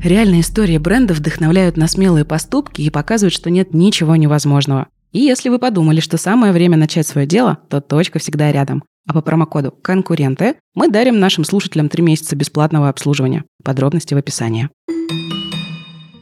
Реальные 0.04 0.42
истории 0.42 0.78
брендов 0.78 1.20
вдохновляют 1.20 1.78
на 1.78 1.88
смелые 1.88 2.26
поступки 2.26 2.82
и 2.82 2.90
показывают, 2.90 3.34
что 3.34 3.50
нет 3.50 3.74
ничего 3.74 4.18
невозможного. 4.18 4.88
И 5.14 5.20
если 5.20 5.48
вы 5.48 5.60
подумали, 5.60 6.02
что 6.02 6.18
самое 6.18 6.52
время 6.52 6.76
начать 6.76 7.08
свое 7.08 7.26
дело, 7.26 7.60
то 7.70 7.80
точка 7.80 8.20
всегда 8.20 8.52
рядом. 8.52 8.84
А 9.08 9.14
по 9.14 9.22
промокоду 9.22 9.72
«Конкуренты» 9.72 10.56
мы 10.76 10.90
дарим 10.90 11.20
нашим 11.20 11.44
слушателям 11.44 11.88
3 11.88 12.04
месяца 12.04 12.36
бесплатного 12.36 12.90
обслуживания. 12.90 13.46
Подробности 13.64 14.14
в 14.14 14.18
описании. 14.18 14.70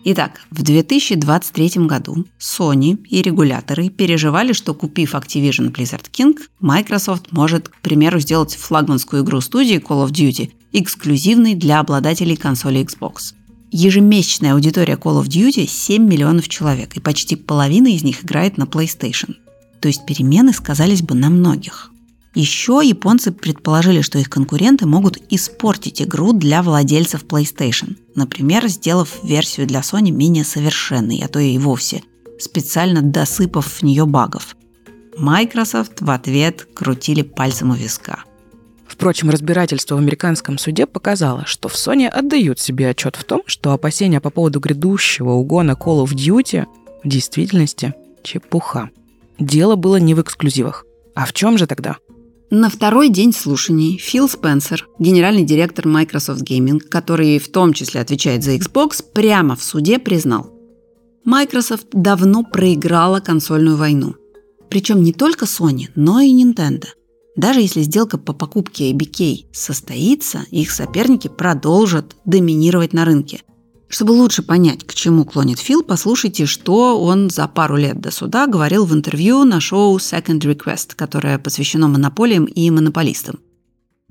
Итак, 0.04 0.42
в 0.50 0.64
2023 0.64 1.86
году 1.86 2.26
Sony 2.40 2.98
и 3.08 3.22
регуляторы 3.22 3.90
переживали, 3.90 4.52
что 4.52 4.74
купив 4.74 5.14
Activision 5.14 5.72
Blizzard 5.72 6.06
King, 6.12 6.38
Microsoft 6.60 7.32
может, 7.32 7.70
к 7.70 7.82
примеру, 7.82 8.20
сделать 8.20 8.56
флагманскую 8.56 9.24
игру 9.24 9.42
студии 9.42 9.80
Call 9.80 10.08
of 10.08 10.12
Duty 10.12 10.52
эксклюзивной 10.74 11.54
для 11.54 11.80
обладателей 11.80 12.36
консоли 12.36 12.84
Xbox. 12.84 13.36
Ежемесячная 13.70 14.54
аудитория 14.54 14.96
Call 14.96 15.22
of 15.22 15.28
Duty 15.28 15.68
7 15.68 16.04
миллионов 16.04 16.50
человек, 16.50 16.98
и 16.98 17.00
почти 17.00 17.36
половина 17.36 17.88
из 17.88 18.04
них 18.04 18.24
играет 18.24 18.58
на 18.58 18.64
PlayStation. 18.64 19.36
То 19.82 19.88
есть 19.88 20.06
перемены 20.08 20.52
сказались 20.52 21.04
бы 21.04 21.14
на 21.14 21.30
многих. 21.30 21.91
Еще 22.34 22.82
японцы 22.84 23.32
предположили, 23.32 24.02
что 24.02 24.18
их 24.18 24.30
конкуренты 24.30 24.86
могут 24.86 25.18
испортить 25.30 26.02
игру 26.02 26.32
для 26.32 26.64
владельцев 26.64 27.26
PlayStation, 27.26 27.98
например, 28.16 28.68
сделав 28.68 29.22
версию 29.24 29.68
для 29.68 29.82
Sony 29.82 30.12
менее 30.12 30.46
совершенной, 30.46 31.22
а 31.24 31.28
то 31.28 31.40
и 31.40 31.58
вовсе, 31.58 32.04
специально 32.40 33.02
досыпав 33.02 33.66
в 33.66 33.84
нее 33.84 34.06
багов. 34.06 34.56
Microsoft 35.18 36.00
в 36.00 36.10
ответ 36.10 36.68
крутили 36.74 37.22
пальцем 37.22 37.72
у 37.72 37.74
виска. 37.74 38.24
Впрочем, 38.88 39.30
разбирательство 39.30 39.96
в 39.96 40.00
американском 40.00 40.58
суде 40.58 40.86
показало, 40.86 41.46
что 41.46 41.68
в 41.68 41.74
Sony 41.74 42.08
отдают 42.08 42.60
себе 42.60 42.90
отчет 42.90 43.18
в 43.18 43.26
том, 43.26 43.42
что 43.46 43.74
опасения 43.74 44.22
по 44.22 44.30
поводу 44.30 44.62
грядущего 44.62 45.32
угона 45.32 45.72
Call 45.72 46.06
of 46.06 46.14
Duty 46.14 46.66
в 47.04 47.08
действительности 47.08 47.94
чепуха. 48.24 48.90
Дело 49.38 49.76
было 49.76 49.98
не 49.98 50.14
в 50.14 50.22
эксклюзивах. 50.22 50.86
А 51.16 51.26
в 51.26 51.34
чем 51.34 51.58
же 51.58 51.68
тогда? 51.68 51.98
На 52.54 52.70
второй 52.70 53.08
день 53.08 53.32
слушаний 53.32 53.98
Фил 53.98 54.28
Спенсер, 54.28 54.86
генеральный 55.00 55.44
директор 55.44 55.88
Microsoft 55.88 56.42
Gaming, 56.42 56.80
который 56.82 57.40
в 57.40 57.50
том 57.50 57.72
числе 57.72 58.02
отвечает 58.02 58.44
за 58.44 58.56
Xbox, 58.56 59.02
прямо 59.14 59.56
в 59.56 59.64
суде 59.64 60.00
признал, 60.00 60.52
Microsoft 61.24 61.88
давно 61.94 62.44
проиграла 62.44 63.22
консольную 63.22 63.78
войну. 63.78 64.16
Причем 64.70 65.02
не 65.02 65.14
только 65.14 65.46
Sony, 65.46 65.88
но 65.96 66.20
и 66.20 66.34
Nintendo. 66.34 66.88
Даже 67.38 67.62
если 67.62 67.84
сделка 67.84 68.18
по 68.18 68.34
покупке 68.34 68.92
ABK 68.92 69.46
состоится, 69.54 70.44
их 70.52 70.72
соперники 70.72 71.30
продолжат 71.30 72.18
доминировать 72.26 72.92
на 72.92 73.06
рынке– 73.06 73.44
чтобы 73.92 74.12
лучше 74.12 74.42
понять, 74.42 74.84
к 74.86 74.94
чему 74.94 75.26
клонит 75.26 75.60
Фил, 75.60 75.84
послушайте, 75.84 76.46
что 76.46 77.00
он 77.00 77.30
за 77.30 77.48
пару 77.48 77.76
лет 77.76 78.00
до 78.00 78.12
суда 78.12 78.48
говорил 78.48 78.86
в 78.86 78.94
интервью 78.94 79.44
на 79.44 79.60
шоу 79.60 79.98
Second 79.98 80.40
Request, 80.40 80.94
которое 80.96 81.38
посвящено 81.38 81.88
монополиям 81.88 82.46
и 82.46 82.70
монополистам. 82.72 83.40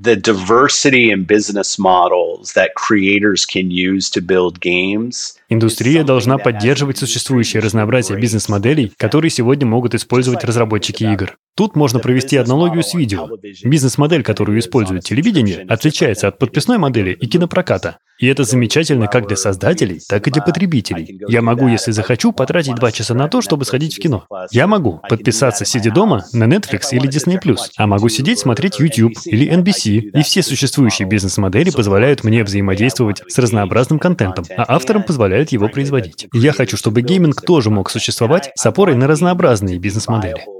the 0.00 0.16
diversity 0.16 1.10
in 1.10 1.24
business 1.24 1.78
models 1.78 2.54
that 2.54 2.70
creators 2.74 3.44
can 3.44 3.70
use 3.70 4.08
to 4.08 4.20
build 4.20 4.58
games. 4.60 5.36
Индустрия 5.50 6.04
должна 6.04 6.38
поддерживать 6.38 6.96
существующее 6.96 7.60
разнообразие 7.60 8.18
бизнес-моделей, 8.18 8.92
которые 8.96 9.30
сегодня 9.30 9.66
могут 9.66 9.94
использовать 9.94 10.42
разработчики 10.44 11.04
игр. 11.04 11.36
Тут 11.56 11.76
можно 11.76 11.98
провести 11.98 12.36
аналогию 12.36 12.82
с 12.82 12.94
видео. 12.94 13.28
Бизнес-модель, 13.64 14.22
которую 14.22 14.58
использует 14.58 15.04
телевидение, 15.04 15.66
отличается 15.68 16.28
от 16.28 16.38
подписной 16.38 16.78
модели 16.78 17.12
и 17.12 17.26
кинопроката. 17.26 17.98
И 18.18 18.26
это 18.26 18.44
замечательно 18.44 19.06
как 19.06 19.26
для 19.26 19.36
создателей, 19.36 20.00
так 20.06 20.28
и 20.28 20.30
для 20.30 20.42
потребителей. 20.42 21.20
Я 21.26 21.40
могу, 21.40 21.68
если 21.68 21.90
захочу, 21.90 22.32
потратить 22.32 22.74
два 22.74 22.92
часа 22.92 23.14
на 23.14 23.28
то, 23.28 23.40
чтобы 23.40 23.64
сходить 23.64 23.96
в 23.96 24.00
кино. 24.00 24.26
Я 24.50 24.66
могу 24.66 25.00
подписаться, 25.08 25.64
сидя 25.64 25.90
дома, 25.90 26.26
на 26.34 26.44
Netflix 26.44 26.88
или 26.92 27.08
Disney+, 27.08 27.56
а 27.76 27.86
могу 27.86 28.10
сидеть, 28.10 28.38
смотреть 28.38 28.78
YouTube 28.78 29.14
или 29.24 29.50
NBC, 29.50 30.18
и 30.18 30.22
все 30.22 30.42
существующие 30.42 31.08
бизнес-модели 31.08 31.70
позволяют 31.70 32.22
мне 32.22 32.44
взаимодействовать 32.44 33.22
с 33.26 33.38
разнообразным 33.38 33.98
контентом, 33.98 34.44
а 34.54 34.74
авторам 34.74 35.02
позволяют 35.02 35.52
его 35.52 35.68
производить. 35.68 36.28
Я 36.34 36.52
хочу, 36.52 36.76
чтобы 36.76 37.00
гейминг 37.00 37.40
тоже 37.40 37.70
мог 37.70 37.88
существовать 37.88 38.50
с 38.54 38.66
опорой 38.66 38.96
на 38.96 39.06
разнообразные 39.06 39.78
бизнес-модели. 39.78 40.59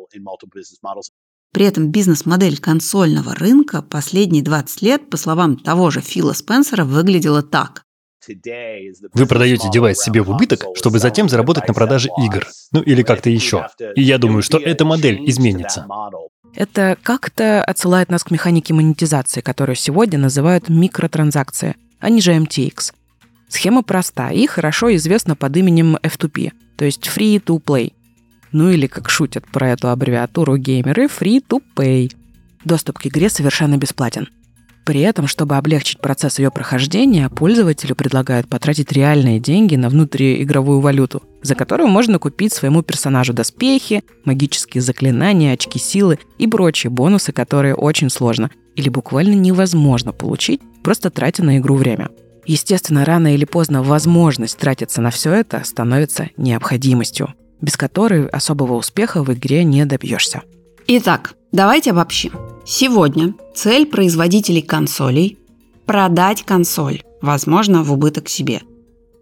При 1.53 1.65
этом 1.65 1.91
бизнес-модель 1.91 2.59
консольного 2.59 3.35
рынка 3.35 3.83
последние 3.83 4.43
20 4.43 4.83
лет, 4.83 5.11
по 5.11 5.17
словам 5.17 5.57
того 5.57 5.91
же 5.91 6.01
Фила 6.01 6.33
Спенсера, 6.33 6.85
выглядела 6.85 7.43
так. 7.43 7.85
Вы 9.15 9.27
продаете 9.27 9.71
девайс 9.71 9.99
себе 9.99 10.23
в 10.23 10.31
убыток, 10.31 10.67
чтобы 10.75 10.99
затем 10.99 11.29
заработать 11.29 11.67
на 11.67 11.75
продаже 11.75 12.11
игр. 12.23 12.47
Ну 12.73 12.83
или 12.83 13.03
как-то 13.03 13.31
еще. 13.31 13.67
И 13.95 14.03
я 14.03 14.19
думаю, 14.19 14.43
что 14.43 14.59
эта 14.59 14.85
модель 14.85 15.29
изменится. 15.29 15.87
Это 16.55 16.99
как-то 17.03 17.65
отсылает 17.65 18.11
нас 18.11 18.25
к 18.25 18.31
механике 18.31 18.75
монетизации, 18.75 19.41
которую 19.41 19.77
сегодня 19.77 20.19
называют 20.19 20.69
микротранзакции, 20.69 21.77
а 21.99 22.11
не 22.11 22.21
же 22.21 22.35
MTX. 22.35 22.93
Схема 23.49 23.83
проста 23.83 24.31
и 24.31 24.47
хорошо 24.47 24.95
известна 24.97 25.35
под 25.35 25.57
именем 25.57 25.97
F2P, 25.97 26.53
то 26.77 26.85
есть 26.85 27.07
Free 27.07 27.43
to 27.43 27.63
Play. 27.63 27.93
Ну 28.53 28.71
или, 28.71 28.87
как 28.87 29.09
шутят 29.09 29.47
про 29.47 29.71
эту 29.71 29.89
аббревиатуру 29.89 30.57
геймеры, 30.57 31.07
Free 31.07 31.43
to 31.49 31.63
Pay. 31.77 32.13
Доступ 32.65 32.99
к 32.99 33.07
игре 33.07 33.29
совершенно 33.31 33.77
бесплатен– 33.77 34.29
при 34.85 35.03
этом, 35.03 35.27
чтобы 35.27 35.57
облегчить 35.57 36.01
процесс 36.01 36.39
ее 36.39 36.51
прохождения, 36.51 37.29
пользователю 37.29 37.95
предлагают 37.95 38.49
потратить 38.49 38.91
реальные 38.93 39.39
деньги 39.39 39.77
на 39.77 39.89
внутриигровую 39.89 40.81
валюту, 40.81 41.23
за 41.43 41.55
которую 41.55 41.89
можно 41.89 42.19
купить 42.19 42.53
своему 42.53 42.83
персонажу 42.83 43.33
доспехи, 43.33 44.03
магические 44.25 44.83
заклинания, 44.83 45.53
очки 45.53 45.79
силы 45.79 46.19
и 46.39 46.47
прочие 46.47 46.91
бонусы, 46.91 47.33
которые 47.33 47.75
очень 47.75 48.11
сложно 48.11 48.51
или 48.75 48.89
буквально 48.89 49.35
невозможно 49.35 50.13
получить, 50.13 50.61
просто 50.83 51.11
тратя 51.11 51.45
на 51.45 51.59
игру 51.59 51.77
время. 51.77 52.09
Естественно, 52.47 53.05
рано 53.05 53.35
или 53.35 53.45
поздно 53.45 53.83
возможность 53.83 54.57
тратиться 54.57 55.01
на 55.01 55.11
все 55.11 55.33
это 55.35 55.63
становится 55.65 56.31
необходимостью, 56.37 57.35
без 57.61 57.77
которой 57.77 58.27
особого 58.27 58.75
успеха 58.75 59.23
в 59.23 59.33
игре 59.33 59.65
не 59.65 59.85
добьешься. 59.85 60.43
Итак, 60.87 61.35
давайте 61.53 61.91
обобщим. 61.91 62.33
Сегодня 62.65 63.35
цель 63.55 63.87
производителей 63.87 64.63
консолей– 64.63 65.39
продать 65.87 66.45
консоль, 66.45 67.03
возможно, 67.21 67.83
в 67.83 67.93
убыток 67.93 68.29
себе, 68.29 68.63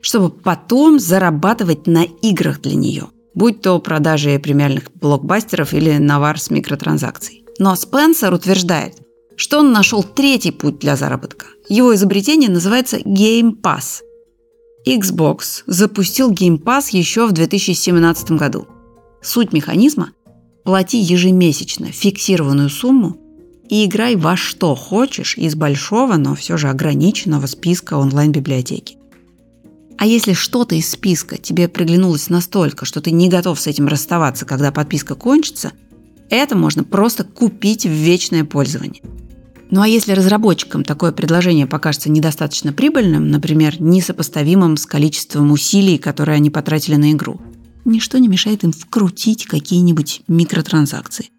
чтобы 0.01 0.31
потом 0.31 0.99
зарабатывать 0.99 1.87
на 1.87 2.05
играх 2.05 2.61
для 2.61 2.75
нее, 2.75 3.07
будь 3.35 3.63
то 3.63 3.79
продажи 3.79 4.39
премиальных 4.39 4.93
блокбастеров 4.95 5.73
или 5.75 5.97
навар 5.99 6.39
с 6.39 6.51
микротранзакций. 6.51 7.45
Но 7.59 7.75
Спенсер 7.75 8.33
утверждает, 8.33 8.97
что 9.37 9.61
он 9.61 9.73
нашел 9.73 10.03
третий 10.03 10.51
путь 10.51 10.79
для 10.79 10.97
заработка. 10.97 11.47
Его 11.69 11.95
изобретение 11.95 12.51
называется 12.51 12.99
Game 12.99 13.61
Pass. 13.61 14.03
Xbox 14.97 15.65
запустил 15.67 16.33
Game 16.33 16.63
Pass 16.63 16.89
еще 16.93 17.27
в 17.27 17.33
2017 17.33 18.31
году. 18.33 18.67
Суть 19.21 19.53
механизма 19.53 20.13
Плати 20.69 20.99
ежемесячно 20.99 21.87
фиксированную 21.93 22.69
сумму 22.69 23.17
и 23.71 23.87
играй 23.87 24.17
во 24.17 24.37
что 24.37 24.75
хочешь 24.75 25.39
из 25.39 25.55
большого, 25.55 26.17
но 26.17 26.35
все 26.35 26.59
же 26.59 26.69
ограниченного 26.69 27.47
списка 27.47 27.95
онлайн-библиотеки. 27.95 28.99
А 29.97 30.05
если 30.05 30.35
что-то 30.35 30.75
из 30.75 30.91
списка 30.91 31.39
тебе 31.39 31.69
приглянулось 31.69 32.29
настолько, 32.29 32.85
что 32.85 33.01
ты 33.01 33.13
не 33.13 33.31
готов 33.31 33.59
с 33.59 33.67
этим 33.67 33.89
расставаться, 33.89 34.45
когда 34.45 34.71
подписка 34.71 35.15
кончится, 35.15 35.73
это 36.29 36.55
можно 36.55 36.85
просто 36.85 37.25
купить 37.25 37.87
в 37.87 37.91
вечное 37.91 38.45
пользование. 38.45 39.03
Ну 39.71 39.83
а 39.83 39.89
если 39.89 40.13
разработчикам 40.13 40.83
такое 40.83 41.13
предложение 41.13 41.67
покажется 41.67 42.11
недостаточно 42.11 42.73
прибыльным, 42.73 43.31
например, 43.31 43.81
несопоставимым 43.81 44.77
с 44.77 44.87
количеством 44.87 45.53
усилий, 45.53 45.99
которые 45.99 46.37
они 46.37 46.51
потратили 46.51 46.97
на 46.97 47.13
игру– 47.13 47.41
ничто 47.89 48.19
не 48.19 48.29
мешает 48.29 48.65
им 48.65 48.73
вкрутить 48.73 49.47
какие-нибудь 49.47 50.23
микротранзакции. 50.29 51.31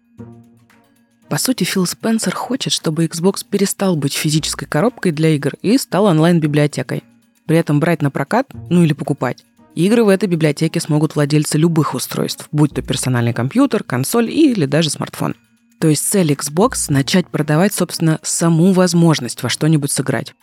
По 1.28 1.38
сути, 1.38 1.62
Фил 1.62 1.86
Спенсер 1.86 2.34
хочет, 2.34 2.72
чтобы 2.72 3.06
Xbox 3.06 3.44
перестал 3.48 3.94
быть 3.94 4.14
физической 4.14 4.66
коробкой 4.66 5.12
для 5.12 5.30
игр 5.30 5.52
и 5.62 5.78
стал 5.78 6.06
онлайн-библиотекой. 6.06 7.04
При 7.46 7.56
этом 7.56 7.78
брать 7.78 8.02
на 8.02 8.10
прокат, 8.10 8.48
ну 8.68 8.82
или 8.82 8.92
покупать. 8.92 9.44
Игры 9.76 10.02
в 10.02 10.08
этой 10.08 10.28
библиотеке 10.28 10.80
смогут 10.80 11.14
владельцы 11.14 11.56
любых 11.56 11.94
устройств, 11.94 12.48
будь 12.50 12.74
то 12.74 12.82
персональный 12.82 13.32
компьютер, 13.32 13.84
консоль 13.84 14.28
или 14.28 14.66
даже 14.66 14.90
смартфон. 14.90 15.36
То 15.80 15.88
есть 15.88 16.06
цель 16.06 16.32
Xbox– 16.32 16.86
начать 16.88 17.26
продавать, 17.28 17.72
собственно, 17.72 18.20
саму 18.22 18.72
возможность 18.72 19.42
во 19.42 19.48
что-нибудь 19.48 19.90
сыграть. 19.90 20.34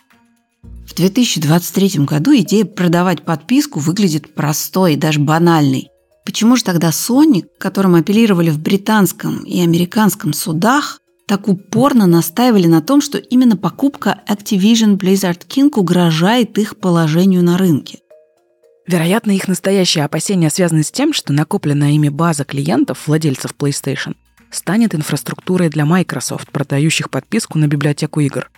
В 0.62 0.94
2023 0.94 2.04
году 2.04 2.36
идея 2.38 2.64
продавать 2.64 3.24
подписку 3.24 3.78
выглядит 3.78 4.34
простой 4.34 4.94
и 4.94 4.96
даже 4.96 5.20
банальной. 5.20 5.90
Почему 6.24 6.56
же 6.56 6.64
тогда 6.64 6.88
Sony, 6.88 7.44
которым 7.58 7.94
апеллировали 7.94 8.50
в 8.50 8.58
британском 8.58 9.44
и 9.44 9.60
американском 9.60 10.32
судах, 10.32 10.98
так 11.28 11.46
упорно 11.46 12.06
настаивали 12.06 12.66
на 12.66 12.82
том, 12.82 13.00
что 13.00 13.18
именно 13.18 13.56
покупка 13.56 14.20
Activision 14.28 14.98
Blizzard 14.98 15.46
King 15.46 15.70
угрожает 15.76 16.58
их 16.58 16.78
положению 16.78 17.44
на 17.44 17.56
рынке? 17.56 18.00
Вероятно, 18.88 19.30
их 19.30 19.46
настоящие 19.46 20.04
опасения 20.04 20.50
связаны 20.50 20.82
с 20.82 20.90
тем, 20.90 21.12
что 21.12 21.32
накопленная 21.32 21.92
ими 21.92 22.08
база 22.08 22.44
клиентов, 22.44 23.06
владельцев 23.06 23.54
PlayStation, 23.56 24.14
станет 24.50 24.94
инфраструктурой 24.94 25.68
для 25.68 25.84
Microsoft, 25.84 26.50
продающих 26.50 27.10
подписку 27.10 27.58
на 27.58 27.66
библиотеку 27.66 28.20
игр. 28.20 28.50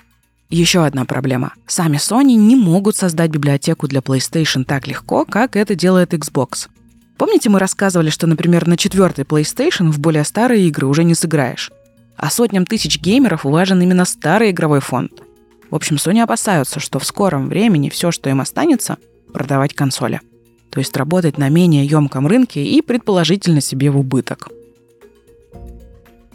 Еще 0.49 0.85
одна 0.85 1.05
проблема. 1.05 1.55
Сами 1.67 1.97
Sony 1.97 2.35
не 2.35 2.57
могут 2.57 2.97
создать 2.97 3.31
библиотеку 3.31 3.87
для 3.89 4.01
PlayStation 4.01 4.65
так 4.65 4.87
легко, 4.87 5.25
как 5.25 5.57
это 5.57 5.75
делает 5.75 6.15
Xbox– 6.15 6.69
Помните, 7.21 7.51
мы 7.51 7.59
рассказывали, 7.59 8.09
что, 8.09 8.27
например, 8.27 8.67
на 8.67 8.79
четвертой 8.79 9.27
PlayStation 9.27 9.91
в 9.91 10.01
более 10.01 10.25
старые 10.25 10.67
игры 10.69 10.87
уже 10.87 11.05
не 11.05 11.15
сыграешь? 11.15 11.71
А 12.17 12.31
сотням 12.31 12.65
тысяч 12.65 12.99
геймеров 12.99 13.45
важен 13.45 13.83
именно 13.83 14.07
старый 14.07 14.53
игровой 14.53 14.81
фонд. 14.81 15.13
В 15.71 15.75
общем, 15.75 15.97
Sony 15.97 16.23
опасаются, 16.23 16.81
что 16.81 16.99
в 16.99 17.05
скором 17.05 17.51
времени 17.51 17.91
все, 17.91 18.11
что 18.11 18.31
им 18.31 18.41
останется, 18.41 18.97
продавать 19.35 19.75
консоли. 19.75 20.23
То 20.71 20.79
есть 20.79 20.97
работать 20.97 21.37
на 21.37 21.51
менее 21.51 21.85
емком 21.85 22.27
рынке 22.27 22.65
и 22.65 22.81
предположительно 22.81 23.61
себе 23.61 23.91
в 23.91 23.99
убыток. 23.99 24.49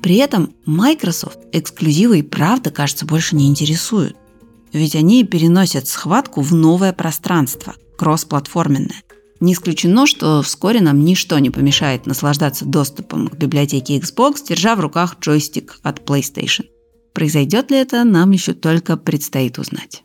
При 0.05 0.17
этом 0.17 0.53
Microsoft 0.67 1.39
эксклюзивы 1.51 2.19
и 2.19 2.21
правда, 2.21 2.69
кажется, 2.69 3.07
больше 3.07 3.35
не 3.35 3.47
интересуют. 3.47 4.15
Ведь 4.71 4.95
они 4.95 5.23
переносят 5.23 5.87
схватку 5.87 6.41
в 6.41 6.53
новое 6.53 6.93
пространство, 6.93 7.73
кроссплатформенное. 7.97 9.01
Не 9.39 9.53
исключено, 9.53 10.05
что 10.05 10.43
вскоре 10.43 10.79
нам 10.79 11.03
ничто 11.03 11.39
не 11.39 11.49
помешает 11.49 12.05
наслаждаться 12.05 12.65
доступом 12.65 13.29
к 13.29 13.35
библиотеке 13.35 13.97
Xbox, 13.97 14.45
держа 14.47 14.75
в 14.75 14.79
руках 14.79 15.17
джойстик 15.19 15.79
от 15.81 16.07
PlayStation. 16.07 16.65
Произойдет 17.15 17.71
ли 17.71 17.77
это, 17.77 18.03
нам 18.03 18.29
еще 18.29 18.53
только 18.53 18.97
предстоит 18.97 19.57
узнать. 19.57 20.03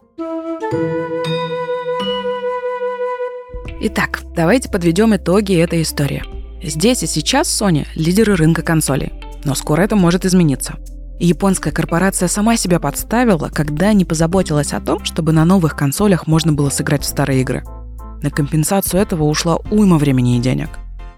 Итак, 3.82 4.22
давайте 4.34 4.70
подведем 4.70 5.14
итоги 5.14 5.56
этой 5.56 5.82
истории. 5.82 6.24
Здесь 6.62 7.02
и 7.02 7.06
сейчас 7.06 7.48
Sony– 7.60 7.86
лидеры 7.96 8.34
рынка 8.34 8.62
консолей. 8.62 9.12
Но 9.44 9.54
скоро 9.54 9.82
это 9.82 9.96
может 9.96 10.24
измениться. 10.24 10.76
Японская 11.18 11.72
корпорация 11.72 12.28
сама 12.28 12.56
себя 12.56 12.80
подставила, 12.80 13.48
когда 13.48 13.92
не 13.92 14.04
позаботилась 14.04 14.72
о 14.72 14.80
том, 14.80 15.04
чтобы 15.04 15.32
на 15.32 15.44
новых 15.44 15.76
консолях 15.76 16.26
можно 16.26 16.52
было 16.52 16.70
сыграть 16.70 17.02
в 17.02 17.06
старые 17.06 17.42
игры– 17.42 17.64
на 18.22 18.30
компенсацию 18.30 19.00
этого 19.00 19.24
ушла 19.24 19.56
уйма 19.70 19.96
времени 19.96 20.36
и 20.36 20.40
денег. 20.40 20.68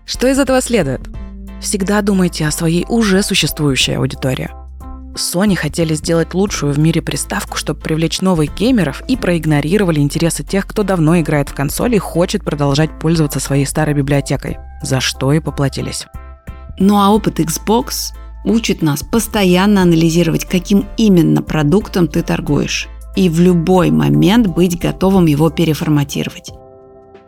Что 0.06 0.28
из 0.28 0.38
этого 0.38 0.60
следует? 0.60 1.00
Всегда 1.60 2.00
думайте 2.02 2.46
о 2.46 2.50
своей 2.50 2.86
уже 2.88 3.22
существующей 3.22 3.94
аудитории. 3.94 4.50
Sony 5.14 5.56
хотели 5.56 5.94
сделать 5.94 6.32
лучшую 6.32 6.72
в 6.72 6.78
мире 6.78 7.02
приставку, 7.02 7.58
чтобы 7.58 7.80
привлечь 7.80 8.20
новых 8.20 8.54
геймеров 8.54 9.02
и 9.08 9.16
проигнорировали 9.16 10.00
интересы 10.00 10.42
тех, 10.42 10.66
кто 10.66 10.84
давно 10.84 11.20
играет 11.20 11.50
в 11.50 11.54
консоли 11.54 11.96
и 11.96 11.98
хочет 11.98 12.44
продолжать 12.44 12.98
пользоваться 12.98 13.38
своей 13.38 13.66
старой 13.66 13.94
библиотекой, 13.94 14.58
за 14.82 15.00
что 15.00 15.32
и 15.32 15.40
поплатились. 15.40 16.06
Ну 16.78 16.96
а 16.96 17.10
опыт 17.10 17.40
Xbox 17.40 18.12
учит 18.44 18.82
нас 18.82 19.02
постоянно 19.02 19.82
анализировать, 19.82 20.44
каким 20.44 20.86
именно 20.96 21.42
продуктом 21.42 22.08
ты 22.08 22.22
торгуешь, 22.22 22.88
и 23.16 23.28
в 23.28 23.40
любой 23.40 23.90
момент 23.90 24.48
быть 24.48 24.78
готовым 24.78 25.26
его 25.26 25.50
переформатировать. 25.50 26.50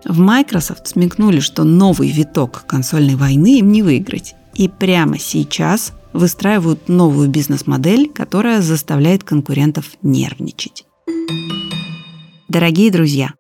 В 0.04 0.18
Microsoft 0.18 0.88
смекнули, 0.88 1.40
что 1.40 1.64
новый 1.64 2.10
виток 2.10 2.64
консольной 2.66 3.16
войны 3.16 3.58
им 3.58 3.72
не 3.72 3.82
выиграть. 3.82 4.34
И 4.54 4.68
прямо 4.68 5.18
сейчас 5.18 5.92
выстраивают 6.12 6.88
новую 6.88 7.28
бизнес-модель, 7.28 8.10
которая 8.10 8.60
заставляет 8.60 9.24
конкурентов 9.24 9.86
нервничать. 10.02 10.84
Дорогие 12.48 12.90
друзья, 12.90 13.32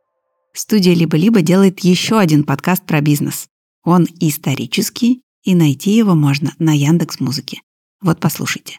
студия 0.54 0.94
«Либо-либо» 0.94 1.42
делает 1.42 1.80
еще 1.80 2.18
один 2.18 2.44
подкаст 2.44 2.84
про 2.84 3.00
бизнес. 3.00 3.46
Он 3.84 4.08
исторический, 4.18 5.20
и 5.44 5.54
найти 5.54 5.96
его 5.96 6.14
можно 6.14 6.52
на 6.58 6.72
Яндекс 6.76 7.20
Музыке. 7.20 7.60
Вот 8.00 8.18
послушайте. 8.18 8.78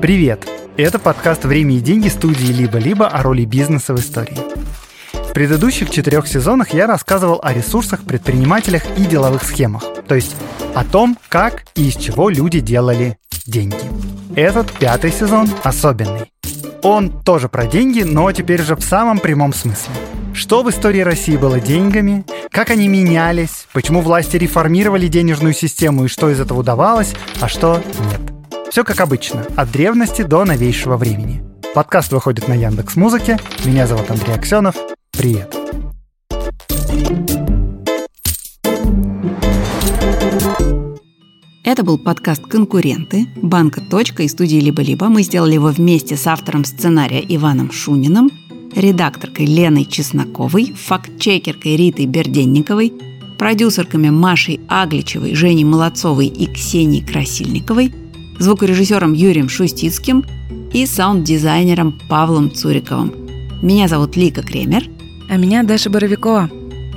Привет! 0.00 0.48
Это 0.76 1.00
подкаст 1.00 1.44
«Время 1.44 1.76
и 1.76 1.80
деньги» 1.80 2.08
студии 2.08 2.52
«Либо-либо» 2.52 3.08
о 3.08 3.22
роли 3.22 3.44
бизнеса 3.44 3.94
в 3.94 3.98
истории. 3.98 4.38
В 5.12 5.32
предыдущих 5.32 5.90
четырех 5.90 6.28
сезонах 6.28 6.72
я 6.72 6.86
рассказывал 6.86 7.40
о 7.42 7.52
ресурсах, 7.52 8.04
предпринимателях 8.04 8.84
и 8.96 9.04
деловых 9.04 9.42
схемах, 9.42 9.84
то 10.06 10.14
есть 10.14 10.36
о 10.74 10.84
том, 10.84 11.18
как 11.28 11.64
и 11.74 11.88
из 11.88 11.96
чего 11.96 12.28
люди 12.28 12.60
делали 12.60 13.18
деньги. 13.44 13.76
Этот 14.36 14.70
пятый 14.72 15.10
сезон 15.10 15.48
особенный. 15.64 16.30
Он 16.82 17.10
тоже 17.22 17.48
про 17.48 17.66
деньги, 17.66 18.02
но 18.02 18.30
теперь 18.32 18.62
же 18.62 18.76
в 18.76 18.82
самом 18.82 19.18
прямом 19.18 19.52
смысле. 19.52 19.92
Что 20.34 20.62
в 20.62 20.70
истории 20.70 21.00
России 21.00 21.36
было 21.36 21.60
деньгами, 21.60 22.24
как 22.50 22.70
они 22.70 22.86
менялись, 22.88 23.66
почему 23.72 24.00
власти 24.00 24.36
реформировали 24.36 25.08
денежную 25.08 25.54
систему 25.54 26.04
и 26.04 26.08
что 26.08 26.30
из 26.30 26.40
этого 26.40 26.60
удавалось, 26.60 27.14
а 27.40 27.48
что 27.48 27.82
нет. 28.10 28.20
Все 28.70 28.84
как 28.84 29.00
обычно, 29.00 29.44
от 29.56 29.70
древности 29.70 30.22
до 30.22 30.44
новейшего 30.44 30.96
времени. 30.96 31.42
Подкаст 31.74 32.12
выходит 32.12 32.48
на 32.48 32.54
Яндекс 32.54 32.96
Музыке. 32.96 33.38
Меня 33.64 33.86
зовут 33.86 34.10
Андрей 34.10 34.34
Аксенов. 34.34 34.76
Привет. 35.12 35.67
Это 41.70 41.84
был 41.84 41.98
подкаст 41.98 42.46
«Конкуренты» 42.46 43.26
банка 43.42 43.82
«Точка» 43.82 44.22
и 44.22 44.28
студии 44.28 44.56
«Либо-либо». 44.56 45.10
Мы 45.10 45.22
сделали 45.22 45.52
его 45.52 45.68
вместе 45.68 46.16
с 46.16 46.26
автором 46.26 46.64
сценария 46.64 47.22
Иваном 47.28 47.72
Шуниным, 47.72 48.30
редакторкой 48.74 49.44
Леной 49.44 49.84
Чесноковой, 49.84 50.72
фактчекеркой 50.72 51.76
Ритой 51.76 52.06
Берденниковой, 52.06 52.94
продюсерками 53.36 54.08
Машей 54.08 54.60
Агличевой, 54.66 55.34
Женей 55.34 55.64
Молодцовой 55.64 56.28
и 56.28 56.46
Ксенией 56.46 57.04
Красильниковой, 57.04 57.92
звукорежиссером 58.38 59.12
Юрием 59.12 59.50
Шустицким 59.50 60.24
и 60.72 60.86
саунд-дизайнером 60.86 62.00
Павлом 62.08 62.50
Цуриковым. 62.50 63.12
Меня 63.60 63.88
зовут 63.88 64.16
Лика 64.16 64.40
Кремер. 64.40 64.84
А 65.28 65.36
меня 65.36 65.62
Даша 65.64 65.90
Боровикова. 65.90 66.48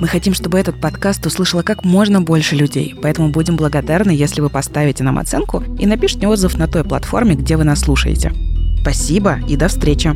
Мы 0.02 0.08
хотим, 0.08 0.34
чтобы 0.34 0.58
этот 0.58 0.80
подкаст 0.80 1.24
услышало 1.26 1.62
как 1.62 1.84
можно 1.84 2.20
больше 2.20 2.56
людей, 2.56 2.92
поэтому 3.00 3.28
будем 3.28 3.54
благодарны, 3.54 4.10
если 4.10 4.40
вы 4.40 4.50
поставите 4.50 5.04
нам 5.04 5.16
оценку 5.16 5.62
и 5.78 5.86
напишите 5.86 6.26
отзыв 6.26 6.58
на 6.58 6.66
той 6.66 6.82
платформе, 6.82 7.36
где 7.36 7.56
вы 7.56 7.62
нас 7.62 7.82
слушаете. 7.82 8.32
Спасибо 8.80 9.38
и 9.46 9.54
до 9.54 9.68
встречи! 9.68 10.12